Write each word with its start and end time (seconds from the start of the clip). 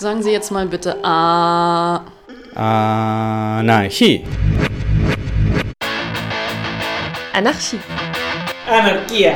Sagen 0.00 0.22
Sie 0.22 0.30
jetzt 0.30 0.50
mal 0.50 0.64
bitte 0.66 0.96
A. 1.04 2.06
Anarchie. 2.54 4.24
Anarchie. 7.34 7.78
Anarchia. 8.66 9.34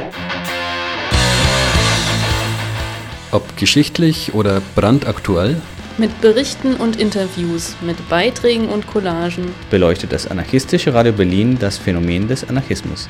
Ob 3.30 3.54
geschichtlich 3.58 4.32
oder 4.32 4.62
brandaktuell, 4.74 5.60
Mit 5.98 6.18
Berichten 6.22 6.76
und 6.76 6.98
Interviews, 6.98 7.76
mit 7.82 8.08
Beiträgen 8.08 8.70
und 8.70 8.86
Collagen. 8.86 9.54
beleuchtet 9.68 10.12
das 10.12 10.26
anarchistische 10.26 10.94
Radio 10.94 11.12
Berlin 11.12 11.58
das 11.58 11.76
Phänomen 11.76 12.26
des 12.26 12.42
Anarchismus. 12.48 13.06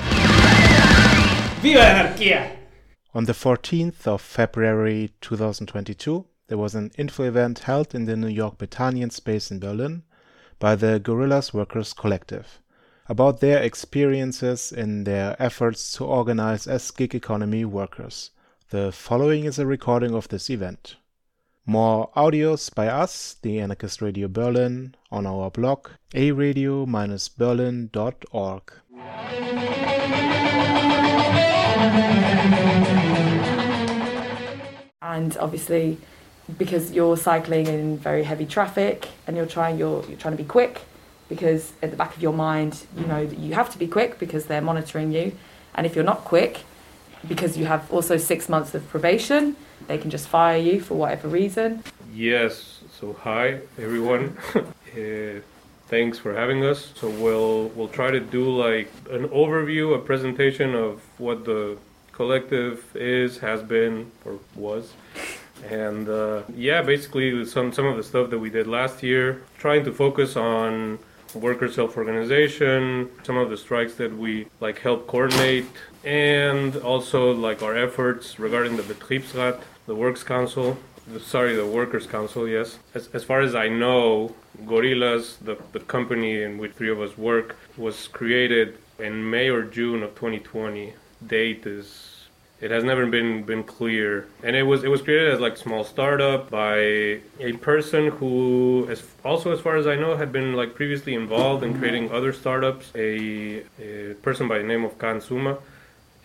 Viva 1.63 1.79
la 1.79 1.91
anarquía! 2.01 2.39
On 3.13 3.25
the 3.25 3.33
14th 3.33 4.09
of 4.09 4.21
February 4.21 5.13
2022, 5.21 6.25
there 6.55 6.63
was 6.63 6.77
an 6.77 6.93
info 6.97 7.25
event 7.25 7.59
held 7.59 7.97
in 7.97 8.05
the 8.05 8.15
New 8.15 8.29
Yorck 8.29 8.59
Bethanien 8.59 9.11
space 9.11 9.51
in 9.51 9.59
Berlin 9.59 10.05
by 10.61 10.77
the 10.77 11.01
Gorillas 11.01 11.53
Workers 11.53 11.93
Collective 11.93 12.61
about 13.09 13.41
their 13.41 13.61
experiences 13.61 14.71
in 14.71 15.03
their 15.03 15.35
efforts 15.43 15.91
to 15.95 16.05
organize 16.05 16.69
as 16.69 16.93
gig 16.93 17.13
economy 17.13 17.65
workers. 17.65 18.31
The 18.71 18.93
following 18.93 19.47
is 19.47 19.59
a 19.59 19.67
recording 19.67 20.15
of 20.15 20.29
this 20.29 20.49
event. 20.49 20.95
More 21.67 22.13
audios 22.15 22.73
by 22.73 22.87
us, 22.87 23.35
the 23.43 23.59
Anarchist 23.59 24.01
Radio 24.01 24.29
Berlin, 24.29 24.95
on 25.11 25.27
our 25.27 25.51
blog 25.51 25.89
aradio-berlin.org. 26.15 28.73
and 35.05 35.37
obviously 35.37 35.99
because 36.59 36.93
you're 36.93 37.17
cycling 37.17 37.67
in 37.67 37.99
very 37.99 38.25
heavy 38.25 38.47
traffic 38.47 39.09
and 39.27 39.37
you're 39.37 39.47
trying 39.47 39.79
you're, 39.79 40.05
you're 40.07 40.19
trying 40.19 40.37
to 40.37 40.43
be 40.43 40.49
quick 40.49 40.83
because 41.29 41.73
at 41.83 41.91
the 41.91 41.97
back 41.97 42.15
of 42.15 42.23
your 42.23 42.33
mind 42.33 42.87
you 42.97 43.07
know 43.07 43.27
that 43.27 43.39
you 43.39 43.55
have 43.55 43.71
to 43.71 43.79
be 43.79 43.87
quick 43.87 44.19
because 44.19 44.47
they're 44.47 44.61
monitoring 44.61 45.11
you 45.13 45.33
and 45.75 45.87
if 45.87 45.95
you're 45.95 46.05
not 46.05 46.25
quick 46.25 46.61
because 47.27 47.57
you 47.57 47.65
have 47.65 47.91
also 47.91 48.17
six 48.17 48.49
months 48.49 48.75
of 48.75 48.87
probation 48.89 49.57
they 49.87 49.97
can 49.97 50.11
just 50.11 50.29
fire 50.29 50.59
you 50.59 50.81
for 50.81 50.95
whatever 50.95 51.29
reason 51.29 51.83
Yes. 52.15 52.83
So 53.01 53.13
hi 53.13 53.59
everyone. 53.77 54.37
uh, 54.55 55.41
thanks 55.89 56.17
for 56.17 56.33
having 56.33 56.65
us. 56.65 56.93
So 56.95 57.09
we'll 57.11 57.69
we'll 57.71 57.89
try 57.89 58.13
to 58.13 58.21
do 58.21 58.49
like 58.49 58.89
an 59.11 59.27
overview, 59.31 59.97
a 59.97 59.99
presentation 59.99 60.77
of 60.77 61.03
what 61.19 61.45
the 61.45 61.77
collective 62.13 62.95
is, 62.95 63.39
has 63.39 63.63
been, 63.63 64.13
or 64.25 64.39
was, 64.55 64.93
and 65.71 66.09
uh, 66.09 66.43
yeah, 66.55 66.83
basically 66.83 67.45
some 67.45 67.73
some 67.73 67.87
of 67.87 67.97
the 67.97 68.03
stuff 68.03 68.31
that 68.31 68.39
we 68.39 68.51
did 68.51 68.67
last 68.67 69.03
year, 69.03 69.43
trying 69.59 69.85
to 69.85 69.93
focus 69.93 70.37
on 70.37 70.99
worker 71.35 71.69
self-organization, 71.69 73.11
some 73.25 73.37
of 73.37 73.51
the 73.51 73.57
strikes 73.57 73.95
that 73.95 74.17
we 74.17 74.47
like 74.61 74.79
help 74.79 75.07
coordinate, 75.07 75.67
and 76.05 76.77
also 76.77 77.33
like 77.33 77.63
our 77.63 77.77
efforts 77.77 78.39
regarding 78.39 78.77
the 78.77 78.83
Betriebsrat, 78.83 79.61
the 79.87 79.95
Works 79.95 80.23
Council, 80.23 80.79
the, 81.13 81.21
sorry, 81.21 81.55
the 81.55 81.67
Workers' 81.67 82.07
Council, 82.07 82.49
yes. 82.49 82.79
As, 82.95 83.09
as 83.13 83.25
far 83.25 83.41
as 83.41 83.55
I 83.55 83.69
know, 83.69 84.35
Gorillas, 84.65 85.37
the, 85.37 85.57
the 85.73 85.81
company 85.81 86.43
in 86.43 86.59
which 86.59 86.73
three 86.73 86.91
of 86.91 87.01
us 87.01 87.17
work, 87.19 87.57
was 87.77 88.09
created 88.09 88.79
in 88.99 89.29
May 89.29 89.49
or 89.49 89.63
June 89.63 90.03
of 90.03 90.15
2020. 90.15 90.95
Date 91.27 91.67
is 91.67 92.14
it 92.65 92.71
has 92.71 92.83
never 92.83 93.05
been 93.07 93.43
been 93.43 93.63
clear, 93.63 94.27
and 94.43 94.57
it 94.57 94.63
was 94.63 94.85
it 94.85 94.89
was 94.89 95.03
created 95.03 95.35
as 95.35 95.39
like 95.39 95.57
small 95.59 95.85
startup 95.85 96.49
by 96.49 96.79
a 97.49 97.53
person 97.61 98.09
who, 98.09 98.87
as 98.91 99.03
also 99.23 99.53
as 99.53 99.61
far 99.61 99.77
as 99.77 99.87
I 99.87 99.97
know, 99.97 100.17
had 100.17 100.33
been 100.33 100.55
like 100.55 100.75
previously 100.75 101.15
involved 101.15 101.63
in 101.63 101.79
creating 101.79 102.11
other 102.11 102.33
startups. 102.33 102.91
A, 102.95 103.63
a 103.79 104.15
person 104.23 104.49
by 104.49 104.57
the 104.59 104.65
name 104.65 104.83
of 104.85 104.97
Kağan 104.99 105.19
Sümer 105.27 105.59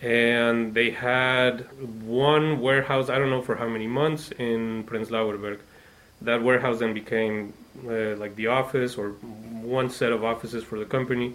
and 0.02 0.72
they 0.72 0.90
had 0.90 1.66
one 2.02 2.58
warehouse 2.58 3.10
i 3.10 3.18
don't 3.18 3.28
know 3.28 3.42
for 3.42 3.54
how 3.54 3.68
many 3.68 3.86
months 3.86 4.32
in 4.38 4.82
prenzlauer 4.84 5.38
berg 5.38 5.60
that 6.22 6.42
warehouse 6.42 6.78
then 6.78 6.94
became 6.94 7.52
uh, 7.86 8.16
like 8.16 8.34
the 8.36 8.46
office 8.46 8.96
or 8.96 9.10
one 9.60 9.90
set 9.90 10.10
of 10.10 10.24
offices 10.24 10.64
for 10.64 10.78
the 10.78 10.86
company 10.86 11.34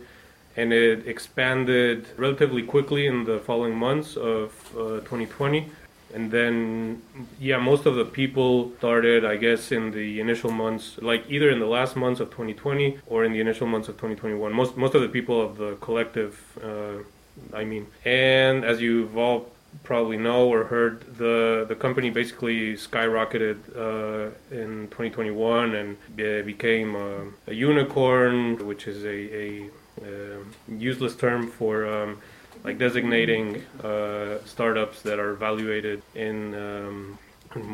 and 0.57 0.71
it 0.73 1.07
expanded 1.07 2.05
relatively 2.17 2.63
quickly 2.63 3.07
in 3.07 3.25
the 3.25 3.39
following 3.39 3.75
months 3.75 4.15
of 4.15 4.51
uh, 4.75 4.99
2020 5.01 5.69
and 6.13 6.31
then 6.31 7.01
yeah 7.39 7.57
most 7.57 7.85
of 7.85 7.95
the 7.95 8.05
people 8.05 8.71
started 8.77 9.25
i 9.25 9.35
guess 9.35 9.71
in 9.71 9.91
the 9.91 10.19
initial 10.19 10.51
months 10.51 10.97
like 11.01 11.23
either 11.27 11.49
in 11.49 11.59
the 11.59 11.65
last 11.65 11.95
months 11.95 12.19
of 12.19 12.29
2020 12.29 12.99
or 13.07 13.25
in 13.25 13.33
the 13.33 13.39
initial 13.39 13.67
months 13.67 13.87
of 13.89 13.95
2021 13.95 14.53
most 14.53 14.77
most 14.77 14.93
of 14.95 15.01
the 15.01 15.09
people 15.09 15.41
of 15.41 15.57
the 15.57 15.75
collective 15.81 16.39
uh, 16.63 17.03
I 17.53 17.63
mean, 17.63 17.87
and 18.03 18.63
as 18.63 18.81
you've 18.81 19.17
all 19.17 19.51
probably 19.83 20.17
know 20.17 20.47
or 20.47 20.65
heard, 20.65 21.17
the 21.17 21.65
the 21.67 21.75
company 21.75 22.09
basically 22.09 22.73
skyrocketed 22.73 23.57
uh, 23.75 24.31
in 24.51 24.87
2021 24.87 25.75
and 25.75 25.97
be- 26.15 26.41
became 26.41 26.95
a, 26.95 27.25
a 27.47 27.53
unicorn, 27.53 28.65
which 28.65 28.87
is 28.87 29.03
a, 29.03 29.09
a 29.09 29.69
useless 30.67 31.15
term 31.15 31.49
for 31.49 31.85
um, 31.85 32.17
like 32.63 32.77
designating 32.77 33.63
uh, 33.83 34.37
startups 34.45 35.01
that 35.03 35.19
are 35.19 35.31
evaluated 35.31 36.01
in 36.15 36.55
um, 36.55 37.19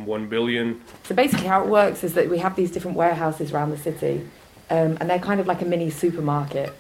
one 0.06 0.28
billion. 0.28 0.82
So 1.04 1.16
basically, 1.16 1.48
how 1.48 1.64
it 1.64 1.70
works 1.70 2.04
is 2.04 2.14
that 2.14 2.30
we 2.30 2.40
have 2.40 2.56
these 2.56 2.72
different 2.72 2.98
warehouses 2.98 3.52
around 3.52 3.72
the 3.72 3.78
city, 3.78 4.28
um, 4.70 4.98
and 5.00 5.10
they're 5.10 5.20
kind 5.20 5.40
of 5.40 5.48
like 5.48 5.62
a 5.62 5.66
mini 5.66 5.90
supermarket 5.90 6.74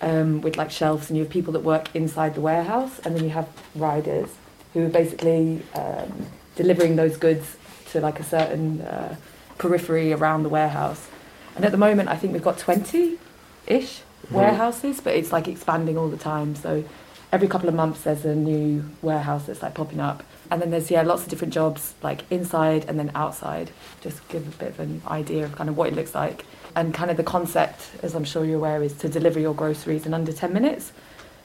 um, 0.00 0.40
with 0.40 0.56
like 0.56 0.70
shelves, 0.70 1.08
and 1.08 1.16
you 1.16 1.24
have 1.24 1.32
people 1.32 1.52
that 1.52 1.62
work 1.62 1.94
inside 1.94 2.34
the 2.34 2.40
warehouse, 2.40 2.98
and 3.00 3.14
then 3.14 3.24
you 3.24 3.30
have 3.30 3.48
riders 3.74 4.30
who 4.72 4.86
are 4.86 4.90
basically 4.90 5.62
um, 5.74 6.26
delivering 6.56 6.96
those 6.96 7.16
goods 7.16 7.56
to 7.90 8.00
like 8.00 8.20
a 8.20 8.24
certain 8.24 8.80
uh, 8.82 9.16
periphery 9.56 10.12
around 10.12 10.42
the 10.42 10.48
warehouse. 10.48 11.08
And 11.56 11.64
at 11.64 11.72
the 11.72 11.78
moment, 11.78 12.08
I 12.08 12.16
think 12.16 12.32
we've 12.32 12.42
got 12.42 12.58
20 12.58 13.18
ish 13.66 14.02
warehouses, 14.30 15.00
but 15.00 15.14
it's 15.14 15.32
like 15.32 15.48
expanding 15.48 15.96
all 15.96 16.08
the 16.08 16.16
time. 16.16 16.54
So 16.54 16.84
every 17.32 17.48
couple 17.48 17.68
of 17.68 17.74
months, 17.74 18.02
there's 18.02 18.24
a 18.24 18.34
new 18.34 18.84
warehouse 19.02 19.46
that's 19.46 19.62
like 19.62 19.74
popping 19.74 20.00
up. 20.00 20.22
And 20.50 20.62
then 20.62 20.70
there's 20.70 20.90
yeah 20.90 21.02
lots 21.02 21.24
of 21.24 21.28
different 21.28 21.52
jobs 21.52 21.94
like 22.02 22.30
inside 22.30 22.86
and 22.88 22.98
then 22.98 23.10
outside. 23.14 23.70
Just 24.00 24.26
give 24.28 24.46
a 24.46 24.58
bit 24.58 24.68
of 24.70 24.80
an 24.80 25.02
idea 25.06 25.44
of 25.44 25.54
kind 25.56 25.68
of 25.68 25.76
what 25.76 25.88
it 25.88 25.94
looks 25.94 26.14
like. 26.14 26.44
And 26.74 26.94
kind 26.94 27.10
of 27.10 27.16
the 27.16 27.24
concept, 27.24 27.90
as 28.02 28.14
I'm 28.14 28.24
sure 28.24 28.44
you're 28.44 28.56
aware, 28.56 28.82
is 28.82 28.94
to 28.98 29.08
deliver 29.08 29.40
your 29.40 29.54
groceries 29.54 30.06
in 30.06 30.14
under 30.14 30.32
10 30.32 30.52
minutes. 30.52 30.92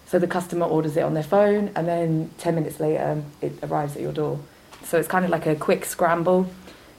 So 0.06 0.20
the 0.20 0.28
customer 0.28 0.66
orders 0.66 0.96
it 0.96 1.02
on 1.02 1.16
their 1.16 1.24
phone, 1.24 1.72
and 1.76 1.88
then 1.88 2.30
10 2.38 2.54
minutes 2.54 2.80
later, 2.80 3.24
it 3.42 3.54
arrives 3.64 3.96
at 3.96 4.02
your 4.02 4.12
door. 4.12 4.40
So 4.84 5.00
it's 5.00 5.08
kind 5.08 5.26
of 5.26 5.32
like 5.32 5.48
a 5.48 5.56
quick 5.56 5.86
scramble 5.86 6.52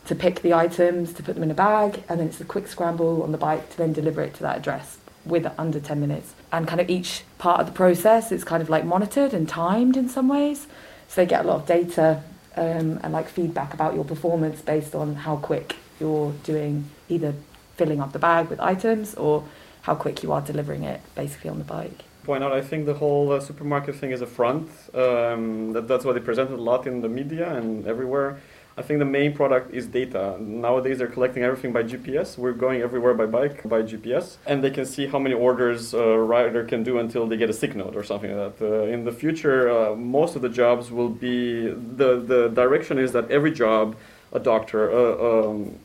to 0.07 0.15
pick 0.15 0.43
the 0.43 0.53
items, 0.53 1.13
to 1.13 1.23
put 1.23 1.35
them 1.35 1.45
in 1.45 1.51
a 1.51 1.55
bag, 1.55 2.03
and 2.09 2.19
then 2.19 2.29
it's 2.29 2.41
a 2.41 2.45
quick 2.45 2.67
scramble 2.67 3.23
on 3.23 3.31
the 3.31 3.39
bike 3.39 3.71
to 3.71 3.77
then 3.77 3.93
deliver 3.93 4.21
it 4.23 4.35
to 4.35 4.43
that 4.43 4.59
address 4.59 4.99
with 5.25 5.47
under 5.59 5.81
10 5.81 6.01
minutes. 6.01 6.35
And 6.53 6.67
kind 6.67 6.81
of 6.81 6.91
each 6.91 7.25
part 7.39 7.61
of 7.61 7.67
the 7.67 7.73
process 7.73 8.33
is 8.33 8.45
kind 8.45 8.63
of 8.63 8.69
like 8.69 8.85
monitored 8.85 9.33
and 9.33 9.49
timed 9.49 9.97
in 9.97 10.09
some 10.09 10.29
ways. 10.29 10.67
So 11.09 11.23
they 11.23 11.27
get 11.27 11.45
a 11.45 11.49
lot 11.49 11.61
of 11.61 11.67
data 11.67 12.23
um, 12.57 13.01
and 13.03 13.13
like 13.13 13.29
feedback 13.29 13.75
about 13.75 13.95
your 13.95 14.05
performance 14.05 14.61
based 14.61 14.95
on 14.95 15.15
how 15.15 15.37
quick 15.37 15.77
you're 16.01 16.33
doing 16.43 16.91
either 17.09 17.35
filling 17.77 18.01
up 18.01 18.13
the 18.13 18.19
bag 18.19 18.49
with 18.49 18.61
items 18.61 19.15
or 19.15 19.45
how 19.83 19.95
quick 19.95 20.23
you 20.23 20.33
are 20.33 20.41
delivering 20.41 20.85
it 20.85 21.01
basically 21.15 21.51
on 21.51 21.59
the 21.59 21.65
bike. 21.65 22.05
point 22.25 22.43
out, 22.43 22.53
I 22.53 22.63
think 22.63 22.87
the 22.87 22.95
whole 22.95 23.33
uh, 23.33 23.41
supermarket 23.41 23.97
thing 23.97 24.13
is 24.13 24.23
a 24.23 24.27
front. 24.27 24.71
Um, 24.95 25.73
that, 25.73 25.89
that's 25.89 26.05
what 26.05 26.15
they 26.15 26.21
presented 26.21 26.59
a 26.59 26.63
lot 26.63 26.87
in 26.87 27.01
the 27.03 27.09
media 27.09 27.55
and 27.55 27.87
everywhere. 27.87 28.41
I 28.77 28.83
think 28.83 28.99
the 28.99 29.05
main 29.05 29.33
product 29.35 29.73
is 29.73 29.87
data. 29.87 30.37
Nowadays, 30.41 30.99
they're 30.99 31.07
collecting 31.07 31.45
everything 31.45 31.73
by 31.73 31.85
GPS. 31.85 32.37
We're 32.37 32.53
going 32.53 32.83
everywhere 32.83 33.15
by 33.15 33.27
bike, 33.27 33.69
by 33.69 33.83
GPS, 33.83 34.37
and 34.47 34.65
they 34.65 34.71
can 34.71 34.85
see 34.85 35.07
how 35.07 35.21
many 35.21 35.35
orders 35.35 35.95
a 35.95 36.19
rider 36.19 36.65
can 36.65 36.83
do 36.83 36.99
until 36.99 37.29
they 37.29 37.37
get 37.37 37.49
a 37.49 37.53
sick 37.53 37.77
note 37.77 37.95
or 37.95 38.03
something 38.03 38.37
like 38.37 38.59
that. 38.59 38.67
Uh, 38.67 38.83
in 38.87 39.05
the 39.05 39.13
future, 39.13 39.71
uh, 39.71 39.95
most 39.95 40.35
of 40.35 40.43
the 40.43 40.49
jobs 40.49 40.91
will 40.91 41.09
be 41.09 41.69
the 41.69 42.17
the 42.17 42.49
direction 42.49 42.99
is 42.99 43.13
that 43.13 43.31
every 43.31 43.53
job, 43.53 43.95
a 44.33 44.41
doctor, 44.41 44.91
a, 44.91 45.51
um, 45.51 45.79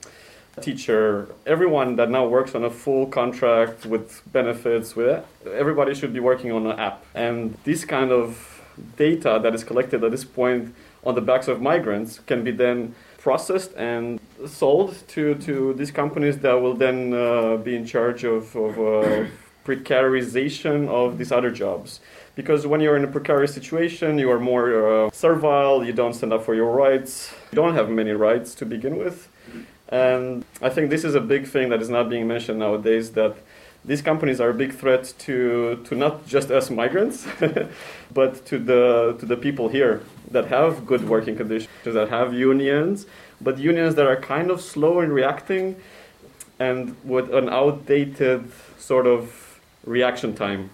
a 0.57 0.61
teacher, 0.61 1.29
everyone 1.45 1.95
that 1.97 2.09
now 2.09 2.25
works 2.25 2.55
on 2.55 2.63
a 2.63 2.71
full 2.71 3.05
contract 3.05 3.85
with 3.85 4.23
benefits, 4.31 4.95
with 4.95 5.23
everybody 5.45 5.93
should 5.93 6.11
be 6.11 6.19
working 6.19 6.51
on 6.51 6.65
an 6.65 6.79
app. 6.79 7.05
And 7.13 7.55
this 7.65 7.85
kind 7.85 8.11
of 8.11 8.63
data 8.97 9.39
that 9.43 9.53
is 9.53 9.63
collected 9.63 10.03
at 10.03 10.09
this 10.09 10.25
point 10.25 10.73
on 11.05 11.15
the 11.15 11.21
backs 11.21 11.47
of 11.47 11.61
migrants 11.61 12.19
can 12.19 12.43
be 12.43 12.51
then 12.51 12.93
processed 13.17 13.73
and 13.75 14.19
sold 14.47 14.95
to, 15.09 15.35
to 15.35 15.73
these 15.73 15.91
companies 15.91 16.37
that 16.39 16.53
will 16.53 16.73
then 16.73 17.13
uh, 17.13 17.57
be 17.57 17.75
in 17.75 17.85
charge 17.85 18.23
of, 18.23 18.55
of 18.55 18.77
uh, 18.79 19.25
precarization 19.65 20.87
of 20.87 21.17
these 21.17 21.31
other 21.31 21.51
jobs. 21.51 21.99
Because 22.35 22.65
when 22.65 22.79
you're 22.79 22.95
in 22.95 23.03
a 23.03 23.07
precarious 23.07 23.53
situation, 23.53 24.17
you 24.17 24.31
are 24.31 24.39
more 24.39 25.05
uh, 25.05 25.09
servile, 25.11 25.83
you 25.85 25.91
don't 25.93 26.13
stand 26.13 26.31
up 26.31 26.45
for 26.45 26.55
your 26.55 26.71
rights, 26.71 27.33
you 27.51 27.55
don't 27.55 27.75
have 27.75 27.89
many 27.89 28.11
rights 28.11 28.55
to 28.55 28.65
begin 28.65 28.97
with. 28.97 29.27
And 29.89 30.45
I 30.61 30.69
think 30.69 30.89
this 30.89 31.03
is 31.03 31.15
a 31.15 31.21
big 31.21 31.47
thing 31.47 31.69
that 31.69 31.81
is 31.81 31.89
not 31.89 32.09
being 32.09 32.27
mentioned 32.27 32.59
nowadays 32.59 33.11
that 33.11 33.35
these 33.89 34.03
companies 34.03 34.39
are 34.39 34.51
a 34.51 34.53
big 34.53 34.71
threat 34.71 35.11
to, 35.17 35.83
to 35.83 35.95
not 35.95 36.27
just 36.27 36.51
us 36.51 36.69
migrants, 36.69 37.25
but 38.13 38.45
to 38.45 38.59
the, 38.59 39.15
to 39.19 39.25
the 39.25 39.35
people 39.35 39.67
here 39.67 40.03
that 40.29 40.45
have 40.45 40.85
good 40.85 41.09
working 41.09 41.35
conditions, 41.35 41.73
that 41.85 42.07
have 42.07 42.31
unions, 42.31 43.07
but 43.41 43.57
unions 43.57 43.95
that 43.95 44.05
are 44.05 44.15
kind 44.15 44.51
of 44.51 44.61
slow 44.61 44.99
in 44.99 45.11
reacting 45.11 45.75
and 46.59 46.95
with 47.03 47.33
an 47.33 47.49
outdated 47.49 48.51
sort 48.77 49.07
of 49.07 49.38
reaction 49.89 50.35
time. 50.35 50.69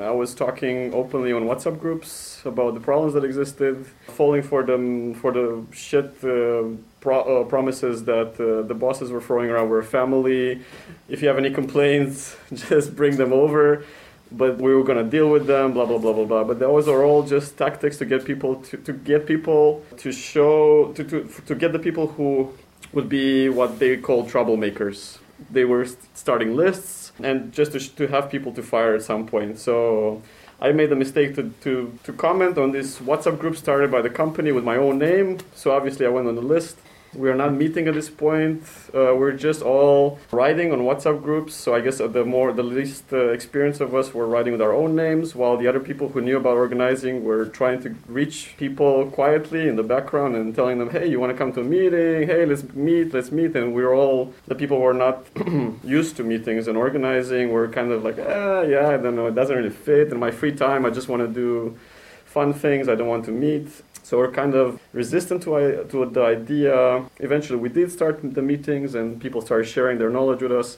I 0.00 0.10
was 0.10 0.34
talking 0.34 0.94
openly 0.94 1.32
on 1.32 1.42
WhatsApp 1.44 1.78
groups 1.78 2.40
about 2.44 2.72
the 2.74 2.80
problems 2.80 3.12
that 3.14 3.24
existed, 3.24 3.86
falling 4.08 4.42
for 4.42 4.62
them 4.62 5.14
for 5.14 5.30
the 5.32 5.64
shit 5.70 6.06
uh, 6.24 6.64
pro- 7.00 7.42
uh, 7.42 7.44
promises 7.44 8.04
that 8.04 8.32
uh, 8.40 8.66
the 8.66 8.74
bosses 8.74 9.10
were 9.10 9.20
throwing 9.20 9.50
around. 9.50 9.68
We're 9.68 9.82
family. 9.82 10.62
If 11.08 11.20
you 11.20 11.28
have 11.28 11.38
any 11.38 11.50
complaints, 11.50 12.36
just 12.54 12.96
bring 12.96 13.16
them 13.16 13.32
over. 13.32 13.84
But 14.32 14.56
we 14.58 14.74
were 14.74 14.82
gonna 14.82 15.04
deal 15.04 15.30
with 15.30 15.46
them, 15.46 15.74
blah 15.74 15.84
blah 15.84 15.98
blah 15.98 16.14
blah 16.14 16.24
blah. 16.24 16.44
But 16.44 16.58
those 16.58 16.88
are 16.88 17.04
all 17.04 17.22
just 17.22 17.56
tactics 17.56 17.98
to 17.98 18.06
get 18.06 18.24
people 18.24 18.56
to, 18.56 18.78
to 18.78 18.92
get 18.92 19.26
people 19.26 19.84
to 19.98 20.10
show 20.10 20.92
to, 20.94 21.04
to 21.04 21.28
to 21.48 21.54
get 21.54 21.72
the 21.72 21.78
people 21.78 22.06
who 22.08 22.52
would 22.94 23.08
be 23.08 23.48
what 23.48 23.78
they 23.78 23.96
call 23.96 24.26
troublemakers. 24.26 25.18
They 25.50 25.64
were 25.64 25.86
starting 26.14 26.56
lists 26.56 27.12
and 27.22 27.52
just 27.52 27.72
to, 27.72 27.80
to 27.96 28.06
have 28.08 28.30
people 28.30 28.52
to 28.52 28.62
fire 28.62 28.94
at 28.94 29.02
some 29.02 29.26
point. 29.26 29.58
So 29.58 30.22
I 30.60 30.72
made 30.72 30.90
the 30.90 30.96
mistake 30.96 31.34
to, 31.36 31.52
to, 31.62 31.98
to 32.04 32.12
comment 32.12 32.58
on 32.58 32.72
this 32.72 32.98
WhatsApp 32.98 33.38
group 33.38 33.56
started 33.56 33.90
by 33.90 34.02
the 34.02 34.10
company 34.10 34.52
with 34.52 34.64
my 34.64 34.76
own 34.76 34.98
name. 34.98 35.38
So 35.54 35.72
obviously 35.72 36.06
I 36.06 36.08
went 36.08 36.28
on 36.28 36.34
the 36.34 36.42
list. 36.42 36.78
We 37.16 37.30
are 37.30 37.34
not 37.34 37.52
meeting 37.52 37.86
at 37.86 37.94
this 37.94 38.10
point. 38.10 38.62
Uh, 38.88 39.14
we're 39.14 39.32
just 39.32 39.62
all 39.62 40.18
writing 40.32 40.72
on 40.72 40.80
WhatsApp 40.80 41.22
groups. 41.22 41.54
So 41.54 41.74
I 41.74 41.80
guess 41.80 41.98
the 41.98 42.24
more, 42.24 42.52
the 42.52 42.62
least 42.62 43.12
uh, 43.12 43.28
experience 43.28 43.80
of 43.80 43.94
us 43.94 44.12
were 44.12 44.26
writing 44.26 44.52
with 44.52 44.60
our 44.60 44.72
own 44.72 44.96
names, 44.96 45.34
while 45.34 45.56
the 45.56 45.68
other 45.68 45.80
people 45.80 46.08
who 46.08 46.20
knew 46.20 46.36
about 46.36 46.56
organizing 46.56 47.24
were 47.24 47.46
trying 47.46 47.80
to 47.82 47.94
reach 48.08 48.54
people 48.56 49.10
quietly 49.10 49.68
in 49.68 49.76
the 49.76 49.82
background 49.82 50.34
and 50.34 50.54
telling 50.54 50.78
them, 50.78 50.90
"Hey, 50.90 51.06
you 51.06 51.20
want 51.20 51.30
to 51.32 51.38
come 51.38 51.52
to 51.52 51.60
a 51.60 51.64
meeting? 51.64 52.26
Hey, 52.26 52.44
let's 52.46 52.64
meet, 52.74 53.14
let's 53.14 53.30
meet." 53.30 53.54
And 53.54 53.74
we 53.74 53.82
were 53.82 53.94
all 53.94 54.32
the 54.48 54.54
people 54.54 54.78
who 54.78 54.84
were 54.84 54.94
not 54.94 55.24
used 55.84 56.16
to 56.16 56.24
meetings 56.24 56.66
and 56.68 56.76
organizing. 56.76 57.52
Were 57.52 57.68
kind 57.68 57.92
of 57.92 58.02
like, 58.02 58.18
"Ah, 58.18 58.62
yeah, 58.62 58.88
I 58.88 58.96
don't 58.96 59.16
know, 59.16 59.26
it 59.26 59.34
doesn't 59.34 59.56
really 59.56 59.76
fit." 59.88 60.10
In 60.12 60.18
my 60.18 60.30
free 60.30 60.52
time, 60.52 60.84
I 60.84 60.90
just 60.90 61.08
want 61.08 61.22
to 61.22 61.28
do 61.28 61.76
fun 62.24 62.52
things. 62.52 62.88
I 62.88 62.96
don't 62.96 63.08
want 63.08 63.24
to 63.26 63.30
meet. 63.30 63.68
So 64.04 64.18
we're 64.18 64.30
kind 64.30 64.54
of 64.54 64.78
resistant 64.92 65.42
to, 65.44 65.86
to 65.88 66.04
the 66.04 66.22
idea. 66.22 67.04
Eventually, 67.20 67.58
we 67.58 67.70
did 67.70 67.90
start 67.90 68.20
the 68.22 68.42
meetings, 68.42 68.94
and 68.94 69.18
people 69.18 69.40
started 69.40 69.64
sharing 69.66 69.96
their 69.98 70.10
knowledge 70.10 70.42
with 70.42 70.52
us. 70.52 70.76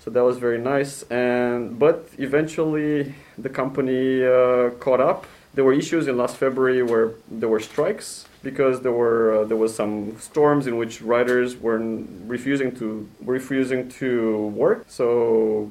So 0.00 0.10
that 0.10 0.24
was 0.24 0.38
very 0.38 0.58
nice. 0.58 1.02
And 1.10 1.78
but 1.78 2.08
eventually, 2.18 3.14
the 3.36 3.50
company 3.50 4.24
uh, 4.24 4.70
caught 4.80 5.00
up. 5.00 5.26
There 5.52 5.64
were 5.64 5.74
issues 5.74 6.08
in 6.08 6.16
last 6.16 6.36
February 6.36 6.82
where 6.82 7.12
there 7.30 7.50
were 7.50 7.60
strikes 7.60 8.26
because 8.42 8.80
there 8.80 8.92
were 8.92 9.42
uh, 9.42 9.44
there 9.44 9.58
was 9.58 9.74
some 9.74 10.18
storms 10.18 10.66
in 10.66 10.76
which 10.78 11.02
riders 11.02 11.56
were 11.56 11.78
refusing 12.26 12.74
to 12.76 13.06
refusing 13.20 13.90
to 14.00 14.48
work. 14.48 14.84
So 14.88 15.70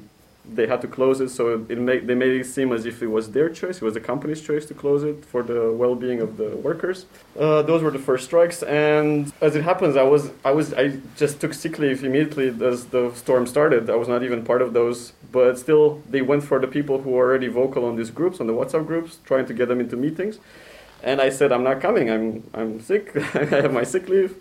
they 0.52 0.66
had 0.66 0.80
to 0.82 0.88
close 0.88 1.20
it, 1.20 1.30
so 1.30 1.64
it 1.68 1.78
made, 1.78 2.06
they 2.06 2.14
made 2.14 2.40
it 2.40 2.44
seem 2.44 2.72
as 2.72 2.84
if 2.84 3.02
it 3.02 3.06
was 3.06 3.30
their 3.32 3.48
choice, 3.48 3.76
it 3.76 3.82
was 3.82 3.94
the 3.94 4.00
company's 4.00 4.42
choice 4.42 4.66
to 4.66 4.74
close 4.74 5.02
it 5.02 5.24
for 5.24 5.42
the 5.42 5.72
well-being 5.72 6.20
of 6.20 6.36
the 6.36 6.50
workers. 6.56 7.06
Uh, 7.38 7.62
those 7.62 7.82
were 7.82 7.90
the 7.90 7.98
first 7.98 8.26
strikes, 8.26 8.62
and 8.62 9.32
as 9.40 9.56
it 9.56 9.64
happens, 9.64 9.96
I 9.96 10.02
was 10.02 10.30
I 10.44 10.50
was 10.50 10.74
I 10.74 10.98
just 11.16 11.40
took 11.40 11.54
sick 11.54 11.78
leave 11.78 12.04
immediately 12.04 12.48
as 12.64 12.86
the 12.86 13.12
storm 13.14 13.46
started. 13.46 13.88
I 13.88 13.96
was 13.96 14.08
not 14.08 14.22
even 14.22 14.44
part 14.44 14.60
of 14.60 14.72
those, 14.74 15.12
but 15.32 15.58
still 15.58 16.02
they 16.10 16.22
went 16.22 16.44
for 16.44 16.58
the 16.58 16.68
people 16.68 17.00
who 17.02 17.10
were 17.10 17.26
already 17.26 17.48
vocal 17.48 17.84
on 17.84 17.96
these 17.96 18.10
groups, 18.10 18.40
on 18.40 18.46
the 18.46 18.52
WhatsApp 18.52 18.86
groups, 18.86 19.18
trying 19.24 19.46
to 19.46 19.54
get 19.54 19.68
them 19.68 19.80
into 19.80 19.96
meetings. 19.96 20.38
And 21.02 21.20
I 21.20 21.28
said, 21.28 21.52
I'm 21.52 21.64
not 21.64 21.80
coming. 21.80 22.10
I'm 22.10 22.44
I'm 22.52 22.80
sick. 22.80 23.16
I 23.34 23.44
have 23.44 23.72
my 23.72 23.84
sick 23.84 24.08
leave. 24.08 24.36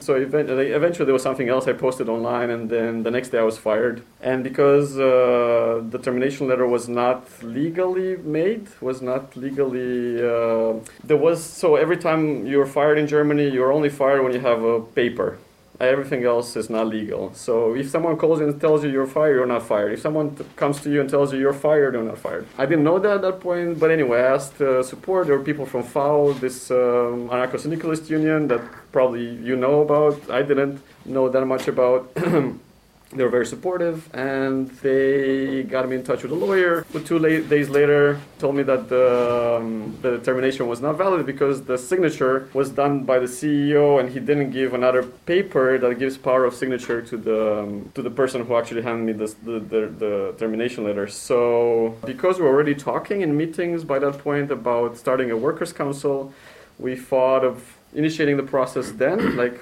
So 0.00 0.16
eventually, 0.16 0.68
eventually, 0.72 1.06
there 1.06 1.14
was 1.14 1.22
something 1.22 1.48
else 1.48 1.66
I 1.66 1.72
posted 1.72 2.08
online, 2.08 2.50
and 2.50 2.68
then 2.68 3.04
the 3.04 3.10
next 3.10 3.30
day 3.30 3.38
I 3.38 3.42
was 3.42 3.56
fired. 3.56 4.02
And 4.20 4.44
because 4.44 4.98
uh, 4.98 5.82
the 5.88 5.98
termination 5.98 6.46
letter 6.46 6.66
was 6.66 6.88
not 6.88 7.26
legally 7.42 8.16
made, 8.18 8.68
was 8.80 9.00
not 9.00 9.34
legally, 9.36 10.18
uh, 10.18 10.74
there 11.02 11.16
was 11.16 11.42
so 11.42 11.76
every 11.76 11.96
time 11.96 12.46
you're 12.46 12.66
fired 12.66 12.98
in 12.98 13.06
Germany, 13.06 13.48
you're 13.48 13.72
only 13.72 13.88
fired 13.88 14.22
when 14.22 14.32
you 14.32 14.40
have 14.40 14.62
a 14.62 14.80
paper. 14.80 15.38
Everything 15.80 16.24
else 16.24 16.56
is 16.56 16.70
not 16.70 16.86
legal. 16.86 17.34
So 17.34 17.74
if 17.74 17.90
someone 17.90 18.16
calls 18.16 18.38
you 18.40 18.48
and 18.48 18.60
tells 18.60 18.84
you 18.84 18.90
you're 18.90 19.06
fired, 19.06 19.34
you're 19.34 19.46
not 19.46 19.62
fired. 19.62 19.92
If 19.92 20.00
someone 20.00 20.36
comes 20.56 20.80
to 20.82 20.90
you 20.90 21.00
and 21.00 21.10
tells 21.10 21.32
you 21.32 21.40
you're 21.40 21.52
fired, 21.52 21.94
you're 21.94 22.02
not 22.04 22.18
fired. 22.18 22.46
I 22.58 22.66
didn't 22.66 22.84
know 22.84 22.98
that 22.98 23.16
at 23.16 23.22
that 23.22 23.40
point, 23.40 23.80
but 23.80 23.90
anyway, 23.90 24.20
I 24.20 24.34
asked 24.34 24.60
uh, 24.60 24.82
support. 24.82 25.26
There 25.26 25.36
were 25.36 25.44
people 25.44 25.66
from 25.66 25.82
FAU, 25.82 26.32
this 26.34 26.70
um, 26.70 27.28
anarcho-syndicalist 27.28 28.08
union 28.08 28.46
that 28.48 28.62
probably 28.92 29.26
you 29.48 29.56
know 29.56 29.80
about. 29.80 30.30
I 30.30 30.42
didn't 30.42 30.80
know 31.04 31.28
that 31.28 31.44
much 31.44 31.66
about. 31.68 32.16
they 33.14 33.22
were 33.22 33.30
very 33.30 33.46
supportive 33.46 34.12
and 34.14 34.68
they 34.82 35.62
got 35.62 35.88
me 35.88 35.96
in 35.96 36.02
touch 36.02 36.22
with 36.22 36.32
a 36.32 36.34
lawyer 36.34 36.84
But 36.92 37.06
two 37.06 37.18
la- 37.18 37.46
days 37.54 37.68
later 37.68 38.20
told 38.38 38.56
me 38.56 38.62
that 38.64 38.88
the, 38.88 39.56
um, 39.58 39.96
the 40.02 40.18
termination 40.18 40.66
was 40.66 40.80
not 40.80 40.96
valid 40.96 41.24
because 41.26 41.62
the 41.64 41.78
signature 41.78 42.48
was 42.52 42.70
done 42.70 43.04
by 43.04 43.18
the 43.18 43.26
ceo 43.26 44.00
and 44.00 44.10
he 44.10 44.20
didn't 44.20 44.50
give 44.50 44.74
another 44.74 45.02
paper 45.02 45.78
that 45.78 45.98
gives 45.98 46.16
power 46.16 46.44
of 46.44 46.54
signature 46.54 47.00
to 47.02 47.16
the 47.16 47.40
um, 47.58 47.90
to 47.94 48.02
the 48.02 48.10
person 48.10 48.44
who 48.46 48.56
actually 48.56 48.82
handed 48.82 49.04
me 49.04 49.12
this, 49.12 49.34
the, 49.34 49.60
the, 49.72 49.80
the 50.02 50.34
termination 50.38 50.84
letter. 50.84 51.06
So 51.06 51.96
because 52.04 52.38
we 52.38 52.44
were 52.44 52.50
already 52.50 52.74
talking 52.74 53.20
in 53.22 53.36
meetings 53.36 53.84
by 53.84 53.98
that 54.00 54.18
point 54.18 54.50
about 54.50 54.96
starting 54.96 55.30
a 55.30 55.36
workers 55.36 55.72
council 55.72 56.32
we 56.78 56.96
thought 56.96 57.44
of 57.44 57.76
initiating 57.94 58.36
the 58.36 58.42
process 58.42 58.90
then 58.92 59.36
like 59.36 59.60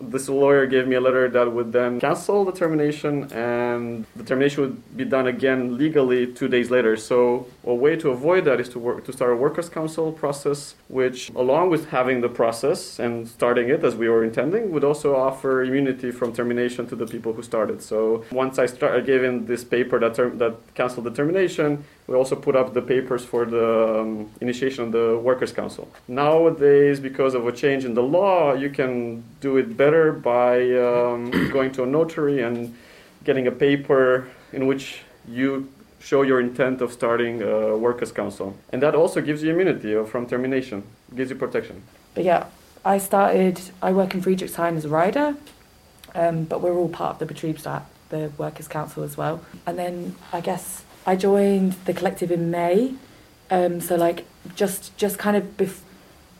this 0.00 0.28
lawyer 0.28 0.66
gave 0.66 0.88
me 0.88 0.96
a 0.96 1.00
letter 1.00 1.28
that 1.28 1.52
would 1.52 1.72
then 1.72 2.00
cancel 2.00 2.44
the 2.44 2.52
termination 2.52 3.30
and 3.32 4.06
the 4.16 4.24
termination 4.24 4.62
would 4.62 4.96
be 4.96 5.04
done 5.04 5.26
again 5.26 5.76
legally 5.76 6.26
two 6.26 6.48
days 6.48 6.70
later. 6.70 6.96
So 6.96 7.46
a 7.64 7.74
way 7.74 7.96
to 7.96 8.10
avoid 8.10 8.44
that 8.46 8.60
is 8.60 8.68
to 8.70 8.78
work 8.78 9.04
to 9.04 9.12
start 9.12 9.32
a 9.32 9.36
workers 9.36 9.68
council 9.68 10.12
process 10.12 10.74
which 10.88 11.30
along 11.30 11.70
with 11.70 11.90
having 11.90 12.20
the 12.20 12.28
process 12.28 12.98
and 12.98 13.28
starting 13.28 13.68
it 13.68 13.84
as 13.84 13.94
we 13.94 14.08
were 14.08 14.24
intending 14.24 14.70
would 14.72 14.84
also 14.84 15.14
offer 15.14 15.62
immunity 15.62 16.10
from 16.10 16.32
termination 16.32 16.86
to 16.86 16.96
the 16.96 17.06
people 17.06 17.32
who 17.32 17.42
started. 17.42 17.82
So 17.82 18.24
once 18.32 18.58
i 18.58 18.66
started 18.66 19.04
giving 19.04 19.46
this 19.46 19.64
paper 19.64 19.98
that 20.00 20.14
term, 20.14 20.38
that 20.38 20.54
canceled 20.74 21.04
the 21.06 21.10
termination 21.10 21.84
we 22.06 22.16
also 22.16 22.34
put 22.34 22.56
up 22.56 22.74
the 22.74 22.82
papers 22.82 23.24
for 23.24 23.44
the 23.44 24.00
um, 24.00 24.28
initiation 24.40 24.82
of 24.82 24.90
the 24.90 25.16
workers 25.22 25.52
council. 25.52 25.88
Nowadays 26.08 26.98
because 26.98 27.34
of 27.34 27.46
a 27.46 27.52
change 27.52 27.84
in 27.84 27.94
the 27.94 28.02
law 28.02 28.54
you 28.54 28.70
can 28.70 29.22
do 29.40 29.58
it 29.58 29.76
better 29.76 29.89
by 30.12 30.52
um, 30.88 31.30
going 31.56 31.70
to 31.72 31.82
a 31.82 31.86
notary 31.86 32.42
and 32.42 32.74
getting 33.24 33.46
a 33.46 33.50
paper 33.50 34.28
in 34.52 34.66
which 34.66 35.02
you 35.28 35.68
show 36.00 36.22
your 36.22 36.40
intent 36.40 36.80
of 36.80 36.92
starting 36.92 37.42
a 37.42 37.76
workers 37.76 38.12
council 38.12 38.56
and 38.72 38.82
that 38.82 38.94
also 38.94 39.20
gives 39.20 39.42
you 39.42 39.50
immunity 39.50 39.92
from 40.10 40.26
termination 40.26 40.82
gives 41.14 41.30
you 41.30 41.36
protection 41.36 41.82
But 42.14 42.24
yeah, 42.24 42.46
I 42.84 42.98
started, 42.98 43.60
I 43.82 43.92
work 43.92 44.14
in 44.14 44.22
Friedrichshain 44.22 44.76
as 44.76 44.84
a 44.84 44.88
rider, 44.88 45.36
um, 46.14 46.44
but 46.44 46.60
we're 46.62 46.74
all 46.74 46.88
part 46.88 47.12
of 47.14 47.18
the 47.28 47.34
Betriebsrat, 47.34 47.82
the 48.08 48.32
Workers' 48.38 48.68
Council 48.68 49.02
as 49.02 49.16
well. 49.16 49.36
And 49.66 49.78
then 49.78 50.16
I 50.32 50.40
guess 50.40 50.82
I 51.06 51.16
joined 51.16 51.72
the 51.84 51.92
collective 51.92 52.30
in 52.30 52.50
May. 52.50 52.94
Um, 53.50 53.80
so 53.80 53.96
like 53.96 54.24
just 54.54 54.96
just 54.96 55.18
kind 55.18 55.36
of 55.36 55.44
bef- 55.56 55.82